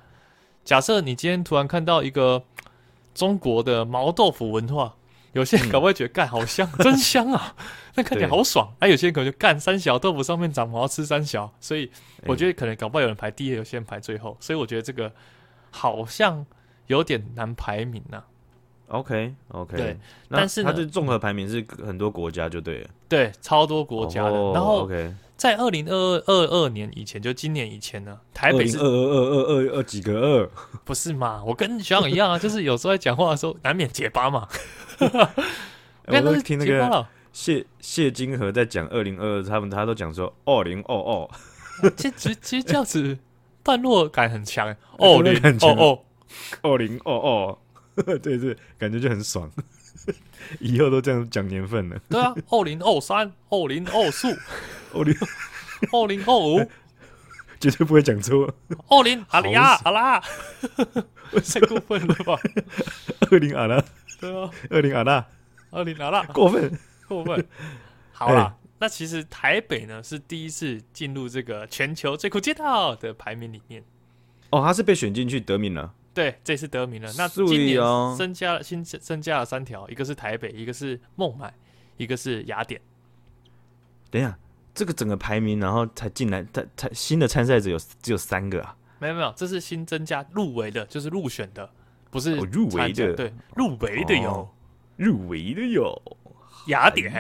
[0.64, 2.44] 假设你今天突然看到一个
[3.14, 4.94] 中国的毛豆腐文化，
[5.36, 7.54] 有些人搞不好觉得干好香，真香啊，
[7.94, 8.72] 那看起来好爽。
[8.78, 11.52] 哎，有些人可能就干三小豆腐上面长毛，吃三小。
[11.60, 11.90] 所以
[12.24, 14.34] 我觉得可能搞不好有人排第一，有些人排最后。
[14.40, 15.12] 所以我觉得这个
[15.70, 16.44] 好像
[16.86, 18.22] 有点难排名呐。
[18.88, 19.98] OK OK，对，
[20.30, 24.30] 但是它的综合排名是很多国家就对了，对，超多国家的。
[24.30, 25.94] Oh, 然后 OK，在二零二
[26.26, 30.50] 二二年以前，就今年以前呢，台北是二二二二二二几个二？
[30.84, 31.44] 不是嘛？
[31.44, 34.48] 我跟学长一样啊， 就是有时候在讲话的时候难免结巴嘛。
[36.08, 41.28] 我都听那个谢谢金河在讲二零二二，他们他都讲说二零二二，
[41.96, 43.18] 其实其实这样子
[43.62, 45.98] 段落感很强，二零二二，
[46.62, 47.58] 二零二二。
[48.18, 49.50] 对对，感觉就很爽，
[50.60, 51.98] 以后都这样讲年份了。
[52.08, 54.28] 对啊，二零二三、二零二四、
[54.92, 55.14] 二零
[55.92, 56.58] 二零二五，
[57.60, 58.54] 绝对不会讲错。
[58.88, 60.20] 二零阿里亚阿拉，
[61.42, 62.38] 太过分了吧？
[63.30, 63.82] 二零阿拉，
[64.20, 65.26] 对啊，二零阿拉，
[65.70, 67.46] 二零阿拉，过分过分。
[68.12, 73.84] 好啦，那其实台北呢是第一次进入这个全球最酷街道的排名里面。
[74.50, 75.92] 哦，他是被选进去得名了。
[76.16, 77.12] 对，这次得名了。
[77.18, 77.78] 那今年
[78.16, 81.52] 增加了新增加了三条，一个是台北，一个是孟买，
[81.98, 82.80] 一个是雅典。
[84.10, 84.34] 等一下，
[84.74, 88.74] 这个整个排名，然后才进来，才才新的参赛者有只有三个啊？
[88.98, 91.68] 没有没有，这是新增加入围的，就是入选的，
[92.10, 93.12] 不是入围的。
[93.12, 94.48] 对，入围的有，
[94.96, 96.00] 入围的有
[96.68, 97.12] 雅典，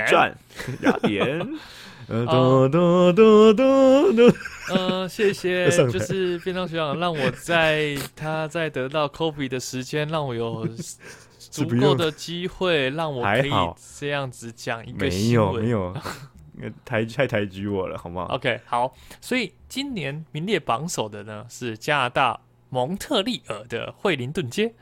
[0.80, 1.46] 雅典。
[2.08, 4.32] 呃，多多多多多，
[4.70, 10.66] 呃，谢谢， 就是便当学长让我在他在得到 Kobe 的时间，让我有
[11.38, 13.50] 足够的机会，让我可以
[13.98, 15.64] 这样子讲一个新闻。
[15.64, 22.38] 没有没有， 抬太抬举我了，好吗？OK，好，所以今年名列榜首的呢是加拿大
[22.68, 24.74] 蒙特利尔的惠灵顿街，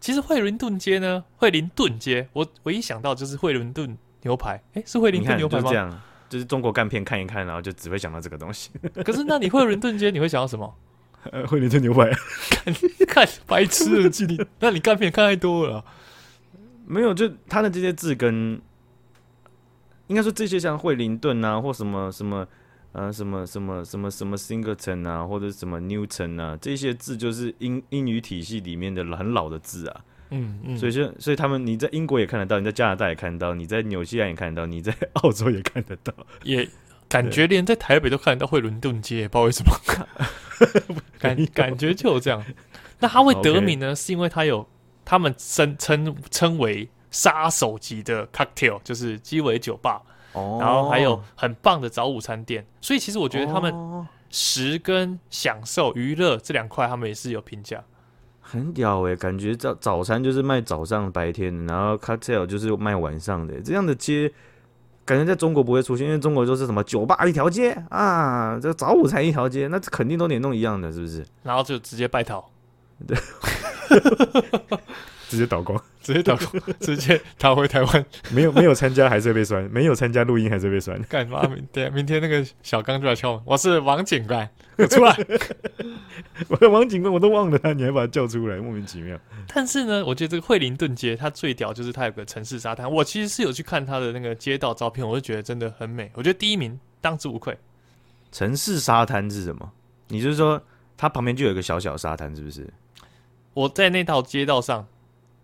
[0.00, 4.60] 其实惠灵顿街呢，惠灵顿街，我唯一想到就是惠灵顿牛排。
[4.74, 6.02] 哎，是惠灵顿牛排吗？
[6.32, 8.70] 就是中国干片看一看，然后就只会想到这个东西。
[9.04, 10.74] 可是，那你惠灵顿街，你会想到什么？
[11.30, 12.10] 呃，惠灵顿牛排。
[12.64, 12.74] 看，
[13.06, 14.42] 看白痴的记忆。
[14.60, 15.84] 那你干片看太多了。
[16.86, 18.58] 没有，就他的这些字跟，
[20.06, 22.48] 应该说这些像惠灵顿啊，或什么什么。
[22.92, 30.04] 呃，什么什么什么什么 Singleton 啊，或者什么 Newton 啊，这些字就是英英语体系里面的很老的字啊。
[30.32, 36.68] 嗯嗯，所以就所以他们你在英国也看得到，你在加拿大也看得到，你在纽西兰也看得到，你在澳洲也看得到，也
[37.08, 42.42] 感觉连在台北都看得到会伦顿街，不知道为什么， 感感觉就这样。
[42.98, 44.66] 那他会得名呢，是因为他有
[45.04, 50.00] 他们称称称为杀手级的 cocktail，就是鸡尾酒吧。
[50.32, 53.70] 哦，然后还有很棒的早午餐店，所以其实我觉得他们
[54.30, 57.84] 食跟享受娱乐这两块，他们也是有评价，
[58.52, 59.16] 很屌哎！
[59.16, 64.30] 感觉早早餐就是卖早上白天的，然后 cocktail 就是卖晚上的，这样的街
[65.06, 71.24] 感觉在中国不会出现，因为中国就是什么酒吧一条街啊，这早午餐一条街，那肯定都得弄一样的，是不是？
[71.42, 72.50] 然后就直接拜讨，
[73.06, 73.16] 对。
[75.32, 78.04] 直接倒光， 直接倒光， 直接逃回台湾。
[78.30, 81.00] 没有没有参加还是会被酸，没有参加录音还是会被酸。
[81.08, 81.42] 干嘛？
[81.48, 85.16] 明天明天那个小刚就来敲门，我是王警官，我出来。
[86.48, 89.18] 我的王警官我都忘了他，你还把他叫出来，莫名其妙。
[89.54, 92.90] 但是呢，我觉得这个惠灵顿街它最屌就是它有个城市沙滩。
[92.90, 96.10] 我其实是有去看它的那个街道照片，我就觉得真的很美。
[96.12, 97.56] 我觉得第一名当之无愧。
[98.30, 99.72] 城市沙滩是什么？
[100.08, 100.62] 你就是说
[100.94, 102.68] 它旁边就有一个小小沙滩，是不是？
[103.54, 104.86] 我在那条街道上。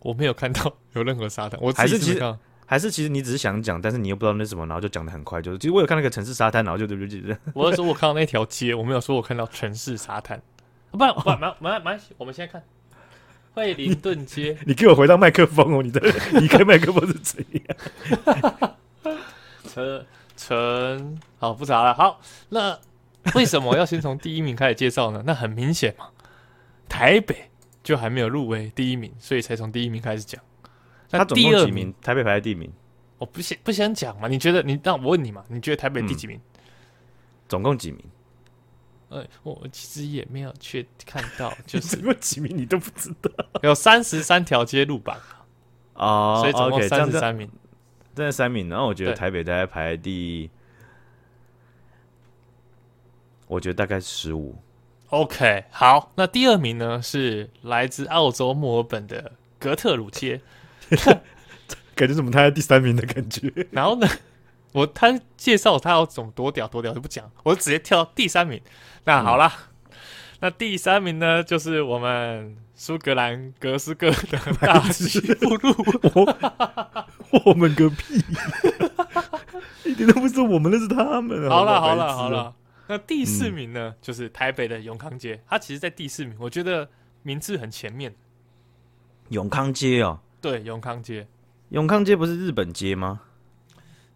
[0.01, 7.25] 我没有看到 有任何沙滩，我还是其实还是其实你只是想讲，但是你又不知道那什么，然后就讲的很快，就是其实我有看那个城市沙滩，然后就对不起？
[7.55, 10.41] 我是说我看到那条街，我没有说我看到城市沙滩。
[10.91, 12.63] 不然，不，没没没我们现在看
[13.55, 14.69] 惠灵顿街你。
[14.73, 16.01] 你给我回到麦克风哦，你的
[16.33, 18.77] 离开麦克风是怎样？
[19.69, 20.07] 陈
[20.37, 21.95] 陈，好不查了。
[21.95, 22.79] 好，那
[23.35, 25.23] 为什么要先从第一名开始介绍呢？
[25.27, 26.09] 那很明显嘛，
[26.89, 27.51] 台北。
[27.89, 30.39] 就还没有入围第一名，所以才从第一名开始讲。
[31.09, 32.71] 那第二名，台北排在第一名。
[33.17, 34.29] 我不想不想讲嘛？
[34.29, 34.63] 你觉得？
[34.63, 35.43] 你让我问你嘛？
[35.49, 36.37] 你觉得台北第几名？
[36.37, 36.61] 嗯、
[37.49, 38.05] 总共几名？
[39.09, 43.31] 呃，我其实也没有去看到，就是 总共几名你都不知道。
[43.63, 45.17] 有三十三条街路榜
[45.95, 47.51] 啊，所以总共三十三名，
[48.15, 48.69] 这是三名。
[48.69, 50.51] 然后我觉得台北大概排第，
[53.47, 54.55] 我觉得大概十五。
[55.11, 60.43] OK，好，那第二名呢是来自澳洲墨尔本的格特鲁切，
[61.97, 63.51] 感觉怎么他在第三名的感觉？
[63.73, 64.07] 然后呢，
[64.73, 68.61] 我他介绍他要怎么多屌多屌就不讲，我就直接跳到第三名。
[69.05, 69.51] 那好了，
[69.87, 69.97] 嗯、
[70.41, 75.75] 那第三名呢就是我们苏格兰格斯哥的大吉步路，
[76.13, 78.23] 我，我们个屁，
[79.91, 81.49] 一点都不是我们，那是他们。
[81.49, 82.55] 好了好了好了。
[82.89, 85.41] 那第四名呢，嗯、就是台北的永康街。
[85.47, 86.89] 它其实，在第四名，我觉得
[87.23, 88.15] 名字很前面。
[89.29, 91.29] 永康街哦，对，永康街。
[91.69, 93.21] 永康街不是日本街吗？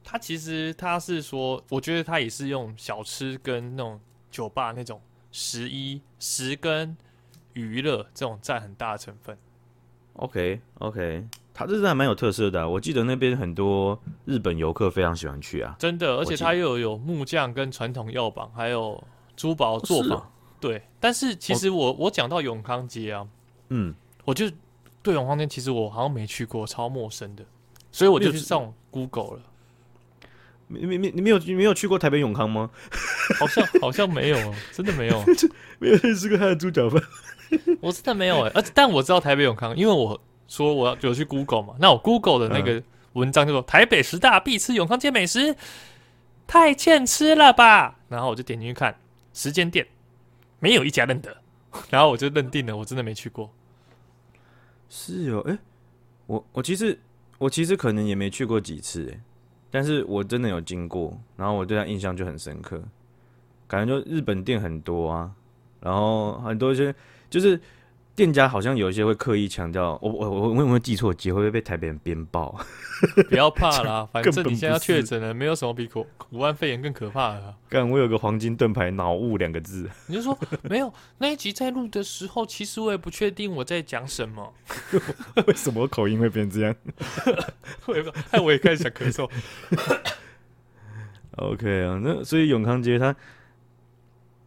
[0.03, 6.97] 它其实它是说，我觉得它也是用小吃跟那种酒吧那种十一十跟
[7.53, 9.37] 娱乐这种占很大的成分。
[10.15, 11.29] OK OK。
[11.55, 19.03] 它这是还蛮有特色的，啊，我记得那边很多日本游客非常喜欢去啊，真的，而且它又有木匠跟传统药房，还有
[19.37, 20.83] 珠宝作坊，对。
[20.99, 23.27] 但是其实我我讲到永康街啊，
[23.69, 24.51] 嗯，我就
[25.03, 27.45] 对永康街其实我好像没去过，超陌生的，
[27.91, 29.43] 所以我就去上 Google 了。
[30.69, 32.71] 没没没，你没有你没有去过台北永康吗？
[33.39, 35.23] 好像好像没有， 真的没有，
[35.79, 37.03] 没有认识过他的猪脚饭。
[37.83, 40.19] 我真的没有哎，而但我知道台北永康，因为我。
[40.49, 41.75] 说我要有去 Google 嘛？
[41.79, 42.83] 那我 Google 的那个
[43.15, 45.57] 文章就说台北十大必吃永康街美食，
[46.47, 47.99] 太欠吃了吧？
[48.09, 48.95] 然后我就点进去看
[49.33, 49.87] 时间店，
[50.59, 51.37] 没有一家认得，
[51.89, 53.51] 然后我就认定了，我真的没去过。
[54.89, 55.59] 是哦，哎、欸，
[56.27, 56.99] 我我其实
[57.39, 59.21] 我其实可能也没去过几次，哎，
[59.71, 62.83] 但是我真的有经过，然后我对他印象就很深刻，
[63.67, 65.33] 感觉就日本店很多啊，
[65.81, 66.95] 然后很多一些
[67.31, 67.59] 就是。
[68.15, 71.13] 店家好像有一些会刻意强调，我我我我有没有记错？
[71.13, 72.55] 会不会被台北人鞭爆？
[73.31, 75.89] 不要怕啦， 反正你现在要确诊了，没有什么比
[76.31, 77.55] 武汉肺炎更可怕的。
[77.71, 79.89] 干，我有个黄金盾牌，脑雾两个字。
[80.09, 84.53] 你就说没有那一集在录的时候，其实我也不确定我在讲什么。
[85.47, 86.77] 为什么口音会变这样？
[87.87, 89.27] 我也不，哎，我也开始想咳嗽。
[91.37, 93.17] OK 啊，那所以永康街它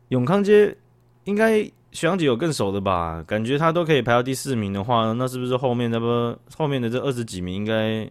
[0.10, 0.78] 永康街
[1.24, 1.68] 应该。
[1.96, 3.24] 学长姐有更熟的吧？
[3.26, 8.08] 感觉他都可以排到第四名的话，那是不是后面那不后面的这二十几名应该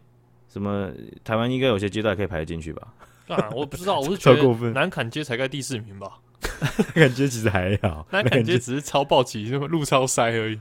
[0.48, 0.90] 什么
[1.22, 2.88] 台湾应该有些阶段可以排得进去吧？
[3.28, 6.08] 啊，我不知道，我是觉得南坎街才该第四名吧？
[6.94, 10.58] 南崁街其实还好， 南坎街只是超暴起，就路超塞而已。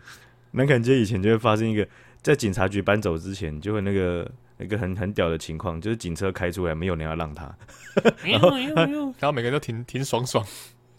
[0.51, 1.87] 南坎街以前就会发生一个，
[2.21, 7.53] 在警察局搬走之前，就会那个一个很很屌的情况，就是警车开出来，没有人要让他，
[8.25, 8.51] 然后
[9.19, 10.45] 然后每个人都挺挺爽爽。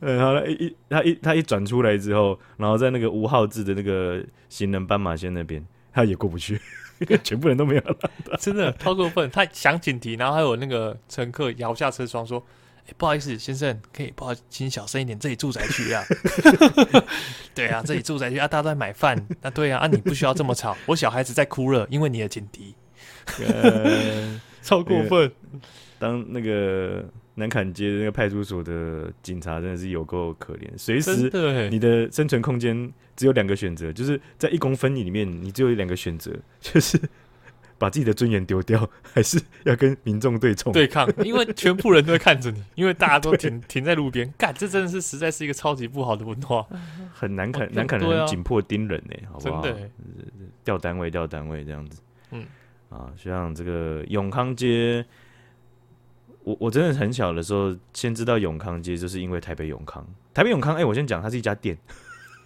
[0.04, 6.60] 然后他一他一他一转出来之后，然后在那个无号志的那个行人斑马线那边，他也过不去，
[7.24, 9.30] 全部人都没有让，真的超过分。
[9.30, 12.44] 他响警笛，然后还有那个乘客摇下车窗说。
[12.86, 15.18] 欸、不好意思，先生，可以不好请小声一点。
[15.18, 16.04] 这里住宅区啊，
[17.54, 19.16] 对啊，这里住宅区啊，大家都在买饭。
[19.40, 20.76] 那对啊，啊，你不需要这么吵。
[20.84, 22.74] 我小孩子在哭了，因为你的警笛，
[23.40, 25.32] 呃、超过分。
[25.98, 27.02] 当那个
[27.34, 31.30] 南坎街那个派出所的警察真的是有够可怜，随时
[31.70, 37.00] 你的生存空间只有两个选择，就是在一公分里面，你只有两个选择，就是。
[37.76, 41.10] 把自己的尊严丢掉，还是要跟民众对冲对抗？
[41.24, 46.64] 因为 全部人都在看着你，因为大家都停停在路边，干，这真的是实在是一个超级不好的文化，
[47.12, 49.60] 很难看，难看的人紧迫盯人呢，好不好？
[49.60, 49.90] 真的
[50.62, 52.46] 调单位，调单位这样子，嗯，
[52.90, 55.04] 啊，像这个永康街，
[56.44, 61.76] 我我真的很小的时候先知道永康街，就是因为台北永康，台北永康，哎，我先讲，它是一家店。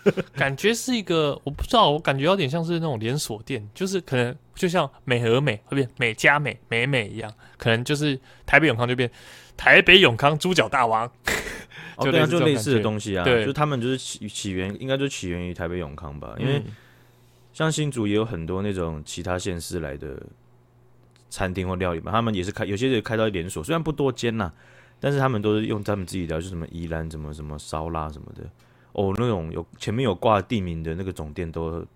[0.34, 9.10] 感觉是一个，我不知道，我感觉有点像是那种连锁店，就是可能就像美和美会变美加美美美一样，可能就是台北永康就变
[9.56, 11.10] 台北永康猪脚大王，
[12.00, 16.62] 就对啊，就类似的东西啊，对，就他们就是起起源，应该就起源于台北永康吧，因为
[17.52, 20.22] 像新竹也有很多那种其他县市来的
[21.30, 24.52] 餐厅或料理嘛，他们也是开，有些人开到连锁，虽然不多间呐，
[25.00, 28.42] 但是他们都是用他们自己的，就是什么宜兰什么什么烧腊什么的。
[28.92, 31.86] 哦，那种有前面有挂地名的那个总店都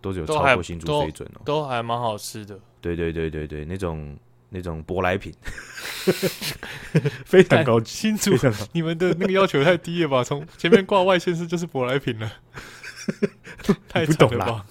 [0.00, 2.58] 都是有超过新竹水准哦，都还蛮好吃的。
[2.80, 4.16] 对对对对对，那种
[4.50, 5.34] 那种舶来品，
[7.26, 7.90] 非常高级。
[7.90, 8.30] 新竹，
[8.72, 10.22] 你们的那个要求太低了吧？
[10.22, 12.30] 从前面挂外县市就是舶来品了，
[13.88, 14.66] 太不懂了吧？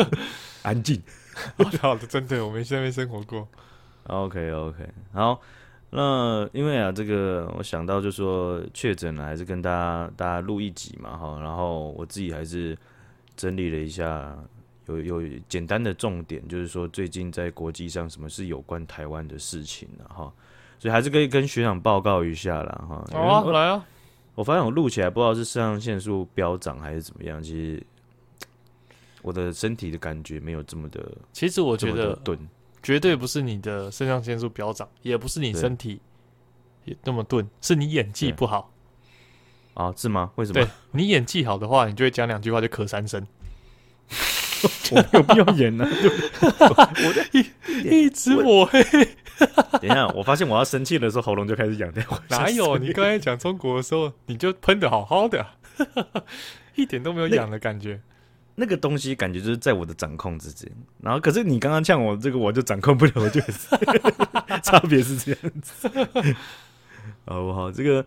[0.62, 1.02] 安静，
[1.80, 3.48] 好的，真的，我们现在没生活过。
[4.08, 5.40] OK OK，好。
[5.94, 11.38] 那因为啊，这个我想到就说确诊了，还是跟大家大家录一集嘛哈。
[11.38, 12.76] 然后我自己还是
[13.36, 14.34] 整理了一下，
[14.86, 20.32] 有有简单的重点，就是说最近在国际上什么是有关台湾的事情哈。
[20.78, 23.04] 所以还是可以跟学长报告一下啦哈。
[23.12, 23.86] 好啊，来啊！
[24.34, 27.82] 我发现我录起来不知道是肾上腺素飙涨还是怎么样，其实
[29.22, 31.00] 我的身体的感觉没有这么的。
[31.32, 32.38] 其实我觉得钝。
[32.82, 36.00] 绝对不是你的肾上腺素飙涨，也不是你身体
[36.84, 38.72] 也那么钝，是你演技不好
[39.74, 39.94] 啊？
[39.96, 40.32] 是吗？
[40.34, 40.60] 为什么？
[40.60, 43.24] 对，你演技好的话，你就会讲两句话就咳三声。
[44.90, 45.90] 我没有必要演呢、啊，
[47.06, 48.82] 我在 一一直抹黑。
[49.80, 52.04] 等一下，我发现我要生气的时候，喉咙就开始痒掉。
[52.30, 52.78] 哪有？
[52.78, 55.46] 你刚才讲中国的时候，你就喷的好好的，
[56.74, 58.00] 一点都没有痒的感觉。
[58.54, 63.68] 那个东西感觉就是在我的掌控之间，然后可是你刚刚呛我这个，我就掌控不了，我就是
[64.62, 65.88] 差别是这样子。
[67.24, 68.04] 好不，好，这个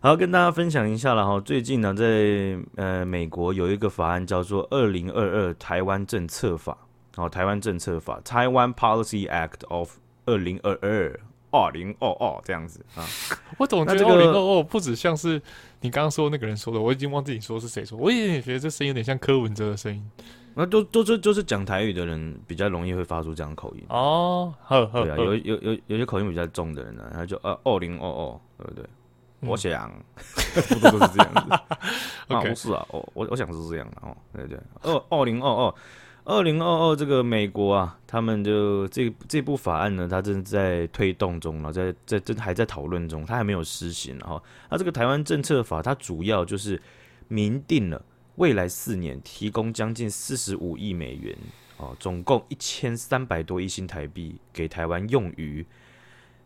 [0.00, 1.40] 好跟大家分享一下了哈。
[1.40, 6.76] 最近呢，在呃美国有一个法案叫做《二零二二台湾政策法》，
[7.22, 11.18] 哦，台湾政策法 （Taiwan Policy Act of 二零二二
[11.50, 13.06] 二零二二）这样子啊。
[13.58, 15.40] 我总觉得二零二二不止像是。
[15.82, 17.96] 你刚刚说那个人说的，我已经忘记你说是谁说。
[17.96, 20.10] 我也觉得这声音有点像柯文哲的声音。
[20.52, 24.52] 那都都是就是讲台语的人比较容易会发出这样的口音哦。
[24.60, 28.84] 呵呵对啊，有有有有些口音比较重的人呢，他就呃二零二二，对不对？
[29.40, 29.90] 嗯、我想，
[30.68, 31.54] 不都是这样子。
[32.34, 35.74] 啊，不是啊，我我我想是这样的哦，对对，二二零二二。
[36.30, 44.40] 二零二二，这个美国啊，他们就这这部法案呢，它正在推动中了，在在正还在讨论中，它还没有施行哈。
[44.70, 46.80] 那这个台湾政策法，它主要就是
[47.26, 48.00] 明定了
[48.36, 51.36] 未来四年提供将近四十五亿美元
[51.78, 55.66] 哦，总共一千三百多亿新台币给台湾用于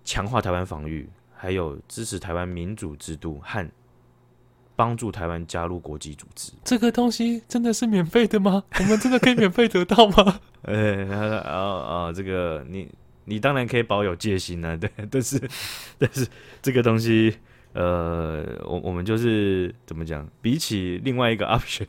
[0.03, 1.07] 强化台湾防御，
[1.37, 3.71] 还有支持台湾民主制度和。
[4.77, 8.63] 帮助台湾加入国际组织，这个东西真的是免费的吗？
[8.81, 10.41] 我们真的可以免费得到吗？
[10.63, 11.07] 呃，
[11.43, 12.89] 啊啊，这个你
[13.25, 15.41] 你当然可以保有戒心啊，对， 但是
[15.99, 16.27] 但是
[16.61, 17.37] 这个东西，
[17.73, 20.29] 呃，我我们就是怎么讲？
[20.43, 21.87] 比起另外一个 option，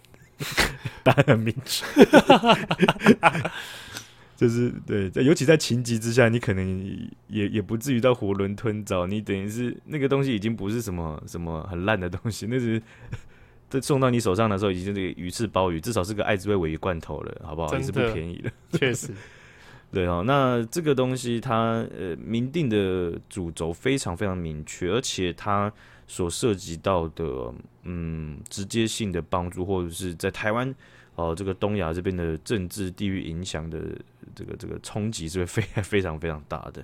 [1.03, 1.83] 答案很明确。
[4.35, 9.07] 就是对，在尤其在情急之下，你可能也也不至于到囫囵吞枣。
[9.07, 12.81] 你等于是那个东西已经不是什么什么很烂的东西，那是
[13.69, 17.73] 这 送到你手上的时候，已经是这个鱼翅鲍鱼，至少是个爱滋味尾鱼罐头了，好不好？
[17.75, 19.09] 也是不便宜的，确实。
[19.93, 25.71] 对哦，那这个东西它呃明定的主轴非常非常明确，而且它
[26.05, 30.75] 所涉及到的嗯直接性的帮助，或者是在台湾
[31.15, 33.79] 哦、呃、这个东亚这边的政治地域影响的
[34.35, 36.81] 这个这个冲击是会非 非常非常大的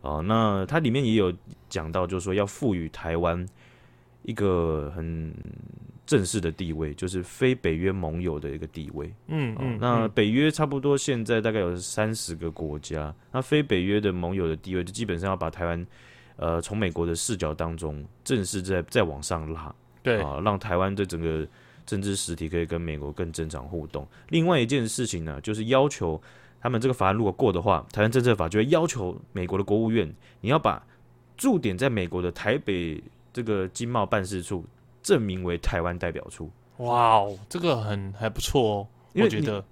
[0.00, 0.22] 哦、呃。
[0.22, 1.32] 那它里面也有
[1.68, 3.46] 讲到，就是说要赋予台湾
[4.22, 5.34] 一个很。
[6.06, 15.86] 正式的地位就是非北约盟友的一个地位，嗯嗯，那北约差不多现在大概有三十个国家，那非北约的盟友的地位就基本上要把台湾，
[16.36, 21.48] 呃，从美国的视角当中正式再再往上拉，对啊，让台湾的整个
[21.86, 24.06] 政治实体可以跟美国更正常互动。
[24.28, 26.20] 另外一件事情呢，就是要求
[26.60, 30.84] 他们这个法案如果过的话，台湾政策法就会要求美国的国务院，你要把
[31.36, 34.64] 驻点在美国的台北这个经贸办事处。
[35.02, 38.88] 证明为台湾代表处，哇哦，这个很还不错哦。
[39.12, 39.62] 我觉得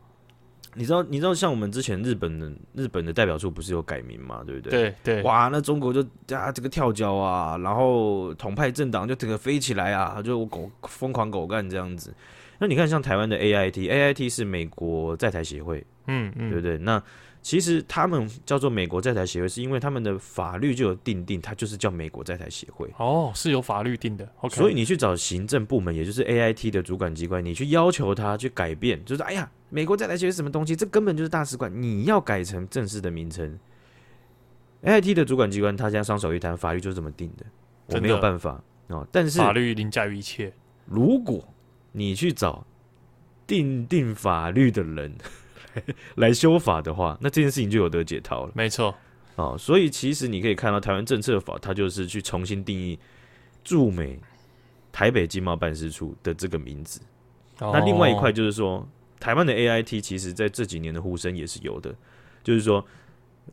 [0.75, 4.70] 你，知道，你知道，像我们之前日本的日本的代表处不是有改名嘛，对不对？
[4.70, 6.03] 对对，哇，那中国就
[6.35, 12.14] 啊这个跳脚啊，然后统派政党就整个飞起来啊，就狗疯狂狗干这样子。
[12.59, 16.79] 那你看，像台湾的 AIT，AIT 是美国在台协会，嗯嗯，对不对？
[16.79, 17.03] 那
[17.43, 22.89] 其实他们叫做美国在台协会，是因为他们的法律就有定定，它就是叫美国在台协会。
[22.99, 24.25] 哦，是有法律定的。
[24.43, 30.77] OK，所以你去找行政部门，也就是 AIT 的主管机关，你去要求他去改变，就是哎呀，美国在台协会是什么东西？
[30.77, 33.59] 这根本就是大使馆，你要改成正式的名称。
[34.83, 37.47] AIT 的主管机关，他现在双手一摊，法律就是这么定的，
[37.87, 39.07] 我没有办法哦。
[39.11, 40.53] 但是法律凌驾于一切。
[40.85, 41.49] 如果
[41.93, 42.66] 你去找
[43.47, 45.14] 定定法律的人。
[46.16, 48.53] 来修法的话，那这件事情就有得解套了。
[48.55, 48.95] 没错，
[49.37, 52.99] 哦，所以其实你可以看到台湾政策法，它就是去重新定义
[53.64, 54.20] 驻美
[54.93, 57.01] 台北经贸办事处的这个名字。
[57.61, 58.87] 哦、那另外一块就是说，
[59.23, 61.95] 台湾的 AIT 其实在这几年的呼声也是有的，
[62.43, 62.85] 就是说，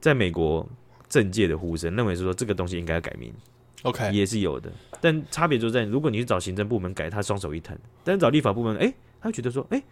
[0.01, 0.67] 在美国
[1.07, 3.31] 政界的呼声认为是说这个东西应该要改名
[3.83, 4.71] ，OK 也是有的。
[4.99, 9.83] 但差别就在，如果你去找行政部门改，他双手一摊；但是找立法部门，哎、欸，他觉得说，哎、欸，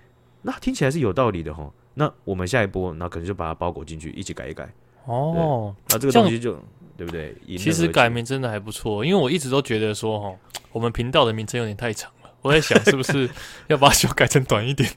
[0.42, 1.72] 那听起来是有道理的哈。
[1.94, 4.68] 那我们下一波，那可能就把它包裹进去，一起改一改。
[5.06, 6.60] 哦，那这个东西就
[6.98, 7.36] 对不对？
[7.56, 10.36] 其实改名真的还不错，因为我一直都觉得说，哈，
[10.72, 12.17] 我们频道的名称有点太长了。
[12.48, 13.30] 我在想，是不是
[13.68, 14.90] 要把它修改成短一点？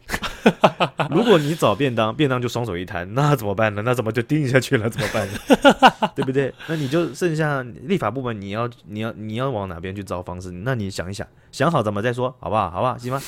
[1.10, 3.82] 如果你找便当，便当就双手一摊，那怎么办呢？
[3.84, 4.88] 那怎么就定下去了？
[4.88, 5.38] 怎么办呢？
[6.14, 6.54] 对不对？
[6.68, 10.50] 那你就剩下立法部门，你要你要你要往哪边去找方式？
[10.50, 12.70] 那你想一想，想好怎么再说，好不好？
[12.70, 12.96] 好不好？
[12.96, 13.20] 行吗？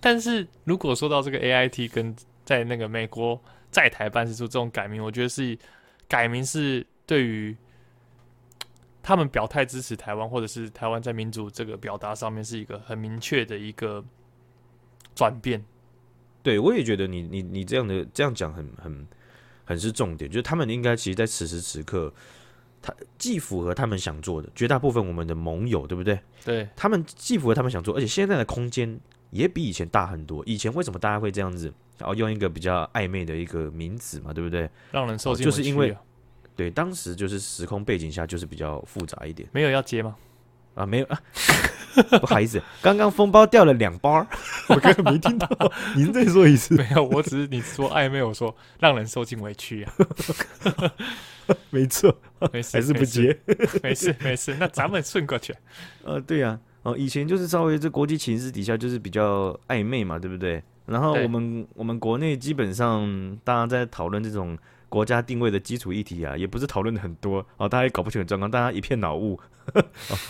[0.00, 3.40] 但是如果说到这个 AIT 跟在那个美国
[3.70, 5.56] 在台办事处这种改名，我觉得是
[6.08, 7.56] 改名是对于
[9.04, 14.02] 他们表态支持台湾，或者是台湾在民主这个表达上面是一个很明确的一个
[15.14, 15.62] 转变。
[16.42, 19.06] 对，我也觉得你你你这样的这样讲很很
[19.66, 22.12] 很是重点，就是他们应该其实在此时此刻，
[22.80, 26.18] 他既符合他们想做的，绝大部分我们的盟友，对不对？
[26.42, 28.98] 对，他们既符合他们想做，而且现在的空间
[29.30, 30.42] 也比以前大很多。
[30.46, 31.72] 以前为什么大家会这样子？
[31.98, 34.68] 然后用一个比较暧昧的一个名词嘛，对不对？
[34.90, 35.96] 让人受尽委屈、啊哦、就是因为
[36.56, 39.48] 对当时就是时空背景下就是比较复杂一点。
[39.52, 40.16] 没有要接吗？
[40.74, 41.20] 啊，没有啊，
[42.20, 44.26] 不好意思，刚刚封包掉了两包，
[44.68, 45.48] 我刚刚没听到，
[45.94, 46.74] 您再说一次。
[46.74, 49.92] 没有，我只是你说暧昧，我说让人受尽委屈啊。
[51.70, 52.12] 没错，
[52.52, 53.38] 没事，还是不接，
[53.82, 55.54] 没事没事，那咱们顺过去。
[56.02, 60.60] 呃，对呀、啊，哦，以前就是稍微这国际情势底下就是比较暧昧嘛，对不对？
[60.86, 64.58] 然后我们我们国内基本上大家在讨论这种
[64.94, 69.38] 国家定位的基础议题啊，也不是讨论的很多哦，大家也搞不清楚状况，大家一片脑雾，
[69.74, 69.84] 哦，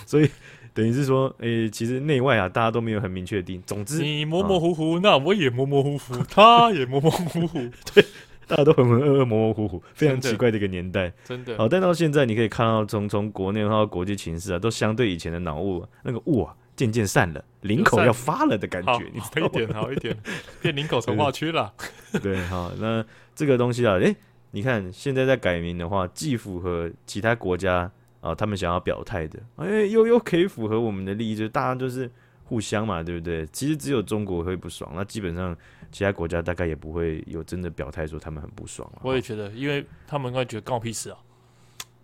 [0.07, 0.31] 所以
[0.73, 3.62] 等于是说，诶、欸，其实内外啊，大家都没有很明确定。
[3.67, 8.03] 总之，你模模糊糊，哦、那我也模模糊糊， 他也模模糊糊，对，
[8.47, 11.57] 大家都浑浑噩噩、模模糊糊，非常奇怪的一个年代，真的。
[11.59, 16.55] 好，但到现在你可以看到从，从从国内到国际情势啊，都相对以前的脑雾那个雾啊。
[16.77, 20.17] 渐渐散了，领口要发了的感觉，好你好一点，好一点，
[20.61, 21.73] 变领口重划 区了。
[22.21, 24.17] 对，好，那这个东西啊，诶、欸，
[24.55, 27.91] 你看现在在改名的话，既符合其他国家
[28.21, 32.09] 啊他们想要表态的，哎、欸，又又可以符合我们的利益，就大家就是
[32.45, 33.45] 互相嘛，对不对？
[33.49, 35.57] 其实只有中国会不爽，那基本上
[35.91, 39.01] 其他国家大概也不会有真的表态说他们很不爽了。
[39.03, 41.19] 我也觉得，因为他们应该觉得关我屁事啊。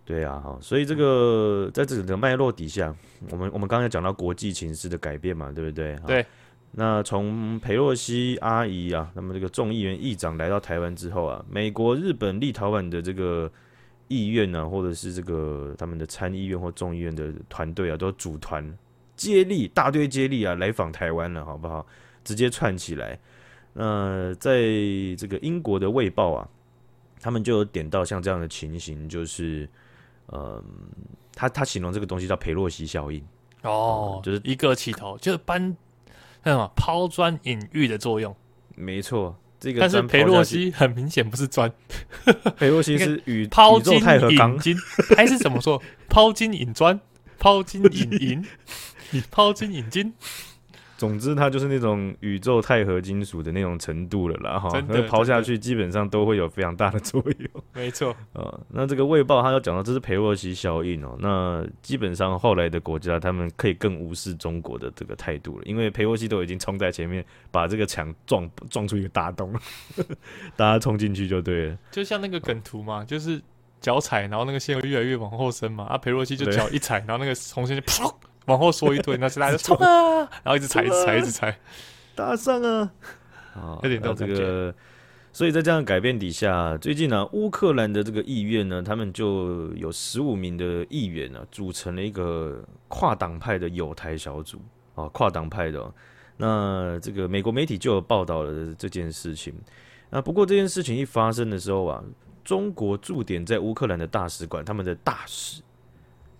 [0.03, 2.93] 对啊，哈，所以这个在这个脉络底下，
[3.29, 5.97] 我们我们刚才讲到国际情势的改变嘛，对不对？
[6.05, 6.25] 对。
[6.73, 13.51] 那从裴洛西阿姨啊，那么这个众议员议长来到台湾之后啊，美国、日本、立陶宛的这个
[14.07, 18.77] 议院呢、啊，或者是这个他们的参议院或众议院的团队啊，都组团
[19.17, 21.85] 接力大队接力啊来访台湾了，好不好？
[22.23, 23.19] 直接串起来。
[23.73, 24.61] 那在
[25.17, 26.47] 这个英国的卫报啊，
[27.19, 29.67] 他们就有点到像这样的情形，就是，
[30.31, 30.63] 嗯，
[31.33, 33.21] 他他形容这个东西叫裴洛西效应
[33.63, 35.75] 哦，就是一个起头，就是搬
[36.43, 38.35] 那什么抛砖引玉的作用。
[38.75, 41.71] 没错，这个但是裴洛西很明显不是砖，
[42.57, 44.75] 裴洛西是宇抛金引金，
[45.15, 45.81] 还是怎么说？
[46.09, 46.99] 抛金引砖，
[47.37, 48.45] 抛金引银，
[49.11, 50.13] 你抛金引金。
[51.01, 57.49] 总之，它就是那种宇宙钛合金属的那种程度了啦，哈，那抛下去基本上都会有非常大的作用。
[57.73, 69.51] 没错，呃，那这个卫报它要讲到这是裴洛西效应哦，那基本上后来的国家他们可以更无视中国的这个态度了，因为裴洛西都已经冲在前面，把这个墙撞撞出一个大洞，
[70.55, 71.77] 大家冲进去就对了。
[71.89, 73.41] 就像那个梗图嘛，就是
[73.79, 78.13] 脚踩，然后那个线会越来越往后伸嘛，啊，裴洛西就脚一踩，然后那个红线就噗。
[78.45, 81.59] 往后缩一堆，那是大家冲 啊，然后一直踩，一直踩，一直踩，
[82.15, 82.91] 搭上啊，
[83.53, 84.73] 啊，有点到这个。
[85.33, 94.59] 所以在这样的改变底下，最近呢、啊，乌克兰的这个议院呢，他们就有十五名的议员呢、啊，组成了一个跨党派的友台小组
[94.93, 95.93] 啊，跨党派的、哦。
[96.35, 99.53] 那这个美国媒体就有报道了这件事情。
[100.09, 102.03] 那不过这件事情一发生的时候啊，
[102.43, 105.61] 中国驻点在乌克兰的大使馆，他们的大使。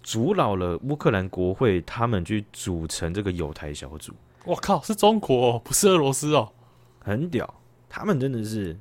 [0.04, 4.14] 阻挠了乌克兰国会，他们去组成这个友台小组。
[4.46, 6.52] 我靠，是中国，哦不是俄罗斯哦，
[7.00, 7.54] 很屌，
[7.88, 8.76] 他们真的是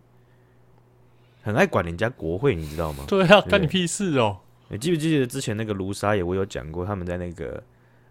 [1.42, 3.04] 很爱管人家国会，你知道吗？
[3.06, 4.38] 对啊，干你屁事哦！
[4.68, 7.62] 你记不记得之前那个卢沙野，我有讲过，他们在那个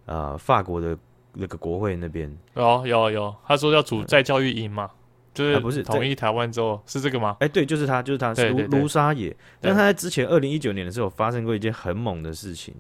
[0.06, 0.98] 啊、呃、法国的
[1.34, 4.90] 那个国会那边，有有有，他说要组在教育营嘛。
[5.32, 7.38] 就是不是统一台湾之后是这个吗？
[7.40, 9.34] 哎，对，就是他，就是他，是卢卢沙野。
[9.62, 12.76] 但他在之前二零一九年的时候发生过一件很猛的事情，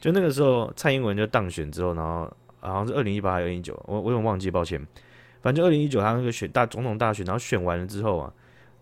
[0.00, 2.30] 就那个时候蔡英文就当选之后，然后
[2.60, 4.84] 好像是二零一八还是二零一九，我我有点忘记，抱歉。
[5.40, 8.32] 反正二零一九他那个选大总统大选，然后选完了之后啊，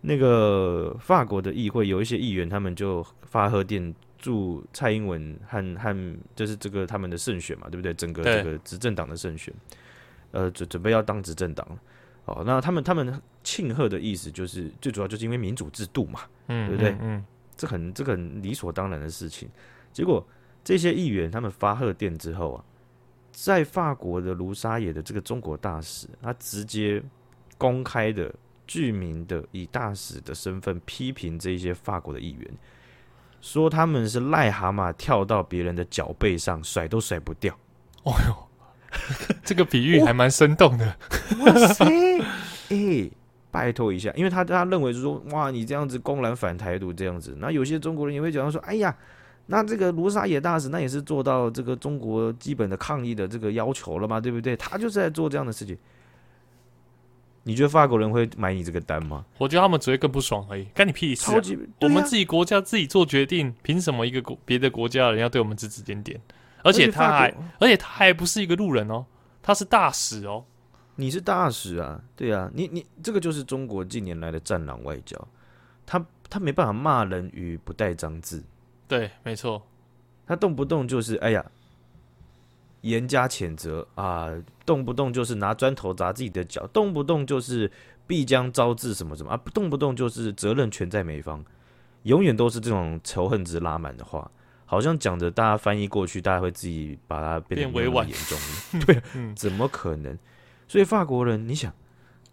[0.01, 7.93] 那个法国的议会有一些议员，他们就发贺电祝蔡英文和和就是这个他们的胜选嘛，对不对？
[7.93, 9.53] 整个这个执政党的胜选，
[10.31, 11.67] 呃，准准备要当执政党。
[12.25, 16.91] 哦，那他们他们庆贺的意思就是最主要就是因为民主制度嘛，嗯，对不对？
[16.93, 19.47] 嗯，嗯这很这个很理所当然的事情。
[19.93, 20.25] 结果
[20.67, 22.59] 这些议员他们发贺电之后啊，
[23.31, 27.01] 在法国的卢沙野的这个中国大使，他直接
[27.57, 28.29] 公开的
[28.67, 32.53] 具名的以大使的身份批评这些法国的议员，
[33.39, 37.57] 说他们是癞蛤蟆跳到别人的脚背上甩都甩不掉。
[38.03, 38.35] 哦哟。
[39.45, 40.97] 这个比喻还蛮生动的，
[41.45, 41.85] 哇塞！
[42.69, 43.11] 哎、欸，
[43.51, 48.93] 拜托一下，因为他他认为是说，哇，你这样子公然反台独这样子，那有些中国人也会讲到说，哎呀，
[49.47, 54.55] 那这个卢沙野大使那也是做到这个中国基本的抗议的这个要求了嘛，对不对？
[54.57, 55.77] 他就是在做这样的事情，
[57.43, 59.25] 你觉得法国人会买你这个单吗？
[59.37, 61.33] 我觉得他们只会更不爽而已，干你屁事、啊！
[61.33, 66.19] 超级、啊，我们自己国家自己做决定，凭什么一个国别的国家的人要对我们指指点点？
[66.63, 69.05] 而且他还，而且他还不是一个路人哦，
[69.41, 70.43] 他是大使哦。
[70.99, 75.15] 你是大使啊，对啊，你你这个就是中国近年来的战狼外交，
[75.85, 78.43] 他他没办法骂人于不带脏字，
[78.87, 79.61] 对，没错，
[80.25, 81.45] 他动不动就是哎呀，
[82.81, 84.29] 严加谴责啊，
[84.65, 87.69] 动不动就是拿砖头砸自己的脚，动不动就是
[88.05, 91.43] 必将招致什么什么啊，动不动就是责任全在美方，
[92.03, 94.29] 永远都是这种仇恨值拉满的话。
[94.69, 98.37] 好像讲着，大家翻译过去，大家会自己把它变得委婉严重。
[98.85, 99.01] 对，
[99.33, 100.17] 怎么可能？
[100.67, 101.73] 所以法国人，你想，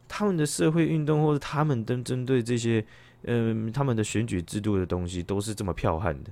[0.08, 2.84] 他们的社会运动，或者他们针针对这些，
[3.22, 6.30] 嗯，他们的选举制度的东西，都是这么剽悍的，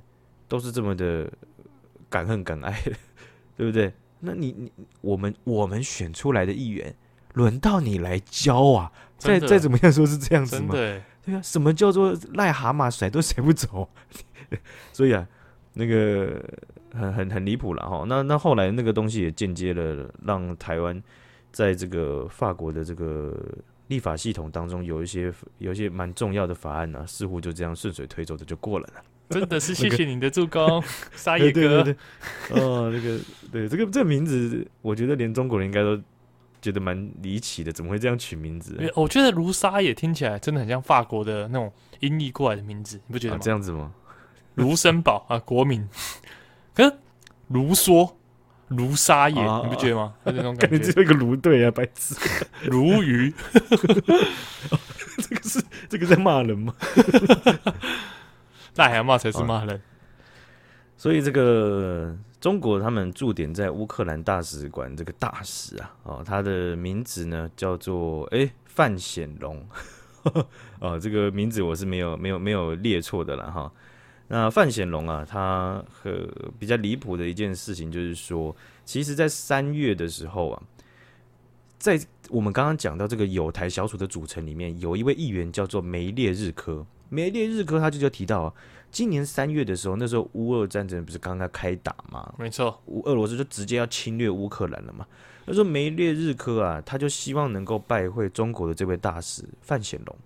[0.53, 1.33] 都是这么的
[2.11, 2.93] 敢恨敢爱的，
[3.57, 3.91] 对不对？
[4.21, 6.95] 那你你我们我们选出来的议员，
[7.33, 8.93] 轮到你来教啊？
[9.17, 10.75] 再再怎么样说是这样子吗？
[10.75, 11.03] 对
[11.35, 13.89] 啊，什么叫做癞蛤蟆甩都甩不走？
[14.93, 15.27] 所以啊。
[15.75, 16.39] 那个
[16.93, 21.03] 很很很离谱了哈，那那后来那个东西也间接了让台湾
[21.51, 23.35] 在这个法国的这个
[23.87, 29.01] 立法系统当中有一些有一些蛮重要的法案呢、啊，似乎就这样顺水推舟的就过了呢。
[29.31, 30.83] 真的是 谢谢你的助攻，
[31.15, 31.83] 沙野哥。
[32.51, 33.19] 哦，那个
[33.51, 36.01] 对这个这个名字，我觉得连中国人应该都
[36.61, 38.77] 觉得蛮离奇的，怎么会这样取名字？
[38.95, 43.41] 我觉得卢沙野听起来真的很像法国的那种音译过来的名字，你不觉得吗？
[43.41, 43.93] 啊、这样子吗？
[44.55, 45.89] 卢森堡啊，国民，
[46.75, 46.93] 可是
[47.49, 48.13] 卢梭、
[48.69, 50.15] 卢沙野，你不觉得吗？
[50.25, 52.15] 那种感觉，只有一个卢队啊，白痴。
[52.67, 53.33] 卢鱼，
[55.19, 56.75] 这个是这个在骂人吗？
[58.75, 59.81] 那还要骂才是骂人。
[60.97, 69.67] 所以这个中国他们驻点在乌克兰大使馆这个大使啊，哦，他的名字呢叫做哎范显龙，
[70.79, 73.73] 哦，这个名字我是没有没有没有列错的了哈。
[74.29, 78.55] 那范显龙啊，他和比较离谱的一件事情就是说，
[78.85, 80.63] 其实，在三月的时候啊，
[81.79, 82.01] 在
[82.31, 86.87] 我们刚刚讲到这个友台小组的组成里面，有一位议员叫做梅列日科。
[87.13, 88.55] 梅列日科他就就提到啊，
[88.91, 92.35] 今年三月的时候，那时候乌俄战争不是刚刚开打吗？
[92.39, 95.07] 没错，乌俄罗斯就直接要侵略乌克兰了嘛。
[95.45, 100.17] 那时候梅列日科啊，他就希望能够拜会中国的这位大使范显龙。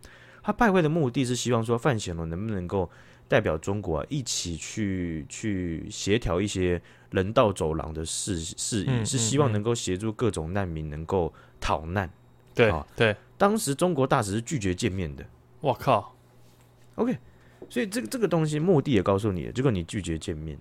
[0.44, 2.88] 他拜会的目的是希望说，范显龙能不能够
[3.26, 6.80] 代表中国啊，一起去去协调一些
[7.10, 12.08] 人道走廊的事事宜，嗯嗯嗯，是希望能够协助各种难民能够逃难。
[12.54, 15.26] 对对，当时中国大使是拒绝见面的。
[15.60, 16.14] 我靠
[16.96, 17.16] ！OK，
[17.70, 20.58] 所以这个这个东西目的也告诉你了，结果你拒绝见面，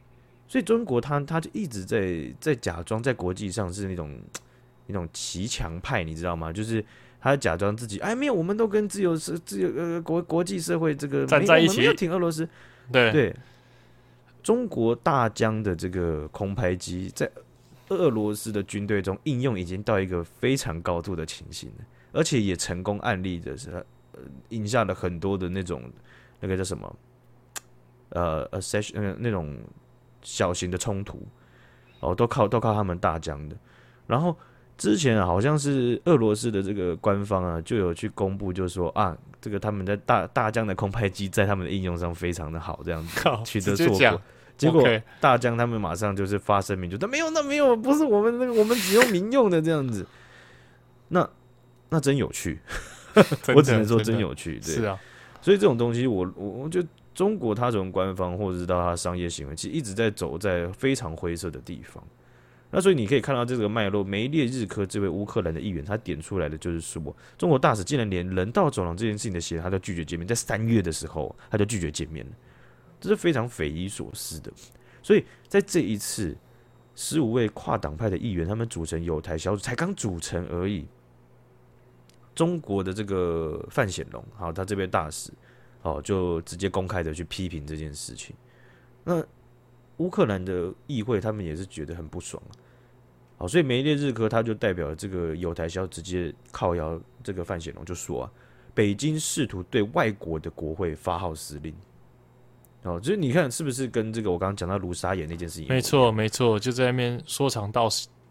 [0.47, 4.19] 所以中国他他就一直在在假装在国际上是那种
[4.88, 6.53] 那种骑墙派，你知道吗？
[6.53, 6.83] 就是
[7.19, 12.47] 他假装自己哎没有，我们都跟自由社自由呃国国际社会这个站在一起，没有挺俄罗斯。
[12.91, 13.36] 对对，
[14.43, 17.29] 中国大疆的这个空拍机在
[17.89, 24.19] 俄罗斯的军队中应用已经到一个非常高度的情形了，而且也成功案例的是，呃，
[24.49, 25.81] 引下了很多的那种。
[26.46, 26.96] 那个叫什么？
[28.10, 29.58] 呃，accession 那个那种
[30.22, 31.26] 小型的冲突，
[32.00, 33.56] 哦，都靠都靠他们大疆的。
[34.06, 34.38] 然后
[34.78, 44.22] 之前啊，好像是俄罗斯的这个官方啊，就有去公布，就是说啊，这个他们在大大疆的空拍机在他们的应用上非常的好，这样子取得硕果。
[44.56, 44.88] 结果
[45.20, 50.06] 大疆他们马上就是发声明，就说没有，那没有，不是我们那个，我们只用民用的这样子。
[51.08, 51.28] 那
[51.89, 52.62] 那真有趣，
[53.56, 54.98] 我只能说真有趣，对，是啊。
[55.46, 62.04] 所以这种东西我，我我觉得中国它从官方或者是到它商业行为，其实一直在走在非常灰色的地方。
[62.72, 72.32] 那所以你可以看到这个脉络，梅列日科这位乌克兰的议员，他点出来的就是说，中国大使竟然连人道走廊这件事情的协，他都拒绝见面，在三月的时候他就拒绝见面了，
[73.00, 74.52] 这是非常匪夷所思的。
[75.04, 76.36] 所以在这一次，
[76.96, 80.88] 十五位跨党派的议员，他们组成友台小组，才刚组成而已。
[82.36, 85.31] 中国的这个范显龙，好，他这边大使，
[85.81, 88.36] 好，就直接公开的去批评这件事情。
[89.05, 89.23] 那
[89.97, 92.51] 乌克兰的议会，他们也是觉得很不爽啊。
[93.38, 98.31] 好，所以梅列日科他就代表这个有台消直接靠邀这个范显龙，就说啊，
[98.73, 101.73] 北京试图对外国的国会发号施令。
[102.83, 105.69] 哦，就是你看是不是跟这个我刚刚讲到卢沙野那件事情？
[105.69, 107.88] 没错，没错，就在那边说长道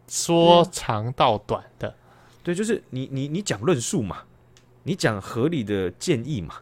[0.06, 1.88] 说长道短的。
[1.88, 1.94] 嗯
[2.44, 4.18] 对，就是你你你讲论述嘛，
[4.82, 6.56] 你讲合理的建议嘛，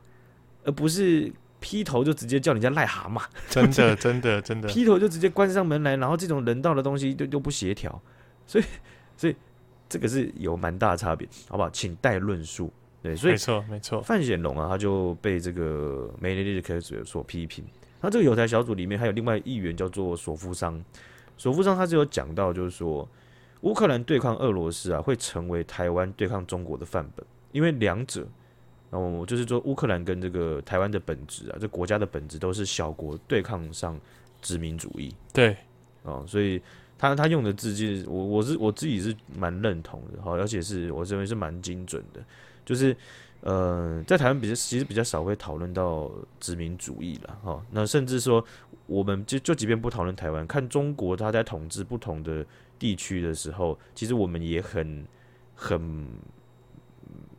[0.64, 3.20] 而不是劈头就直接叫人家癞蛤蟆。
[3.50, 8.00] 真的真的真 的，劈头就直接关上门来，然后这种人道的东西都都不协调，
[8.46, 8.64] 所以
[9.16, 9.34] 所以
[9.88, 11.68] 这个是有蛮大的差别，好不好？
[11.70, 12.72] 请带论述。
[13.02, 14.00] 对，所以没错没错。
[14.00, 17.64] 范显龙啊，他就被这个梅列日科所批评。
[18.00, 20.80] 那这个友台小组里面还有另外一员叫做索夫桑，
[21.36, 23.08] 索夫桑他是有讲到，就是说。
[23.62, 28.26] 乌克兰对抗俄罗斯啊，会成为台湾对抗中国的范本，因为两者，
[28.90, 33.98] 哦，就是说乌克兰跟这个台湾的本质啊，这国家的本质都是小国对抗上
[34.40, 35.14] 殖民主义。
[35.32, 35.56] 对，
[36.02, 36.60] 哦，所以
[36.98, 42.20] 他他用的字就是我我是我自己是蛮认同的，哈，而且是我认为是蛮精准的，
[42.64, 42.96] 就是
[43.42, 46.10] 呃，在台湾比较其实比较少会讨论到
[46.40, 48.44] 殖民主义了，哈，那甚至说
[48.86, 52.44] 我们就就即便不讨论台湾，看中国他在统治不同的。
[52.82, 55.06] 地区的时候，其实我们也很
[55.54, 55.80] 很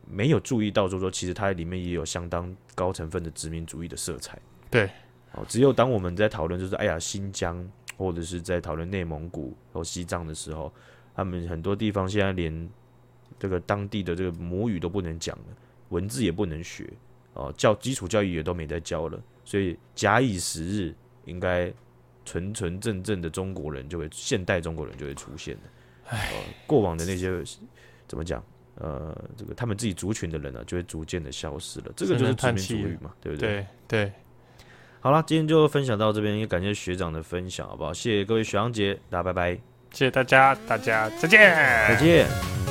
[0.08, 4.40] 没有注意到，就是说，其实它里面也有相当高成分的殖民主义的色彩。
[4.70, 4.88] 对，
[5.32, 10.72] 哦，只有当我们在讨论，就是哎呀，新疆或者是在讨论内蒙古和西藏的时候，
[11.14, 12.70] 他们很多地方现在连
[13.38, 15.44] 这个当地的这个母语都不能讲了，
[15.90, 16.90] 文字也不能学，
[17.34, 20.94] 哦，教基础教育也都没在教了，所以假以时日，
[21.26, 21.70] 应该。
[22.24, 25.60] 纯纯正正的中国人就会，现代中国人就会出现的。
[26.10, 26.18] 呃，
[26.66, 27.30] 过往的那些
[28.06, 28.42] 怎么讲？
[28.76, 31.92] 呃，这个他们自己族群的人呢、啊，就会逐渐的消失了。
[31.94, 33.66] 这个就是殖民主义嘛，对不对？
[33.86, 34.12] 对对。
[35.00, 37.92] 好了，今天就分享到这边，也感谢学长的分享，好不好？
[37.92, 39.54] 谢谢各位学长姐，大家拜拜。
[39.92, 41.38] 谢谢大家，大家再见，
[41.88, 42.63] 再见。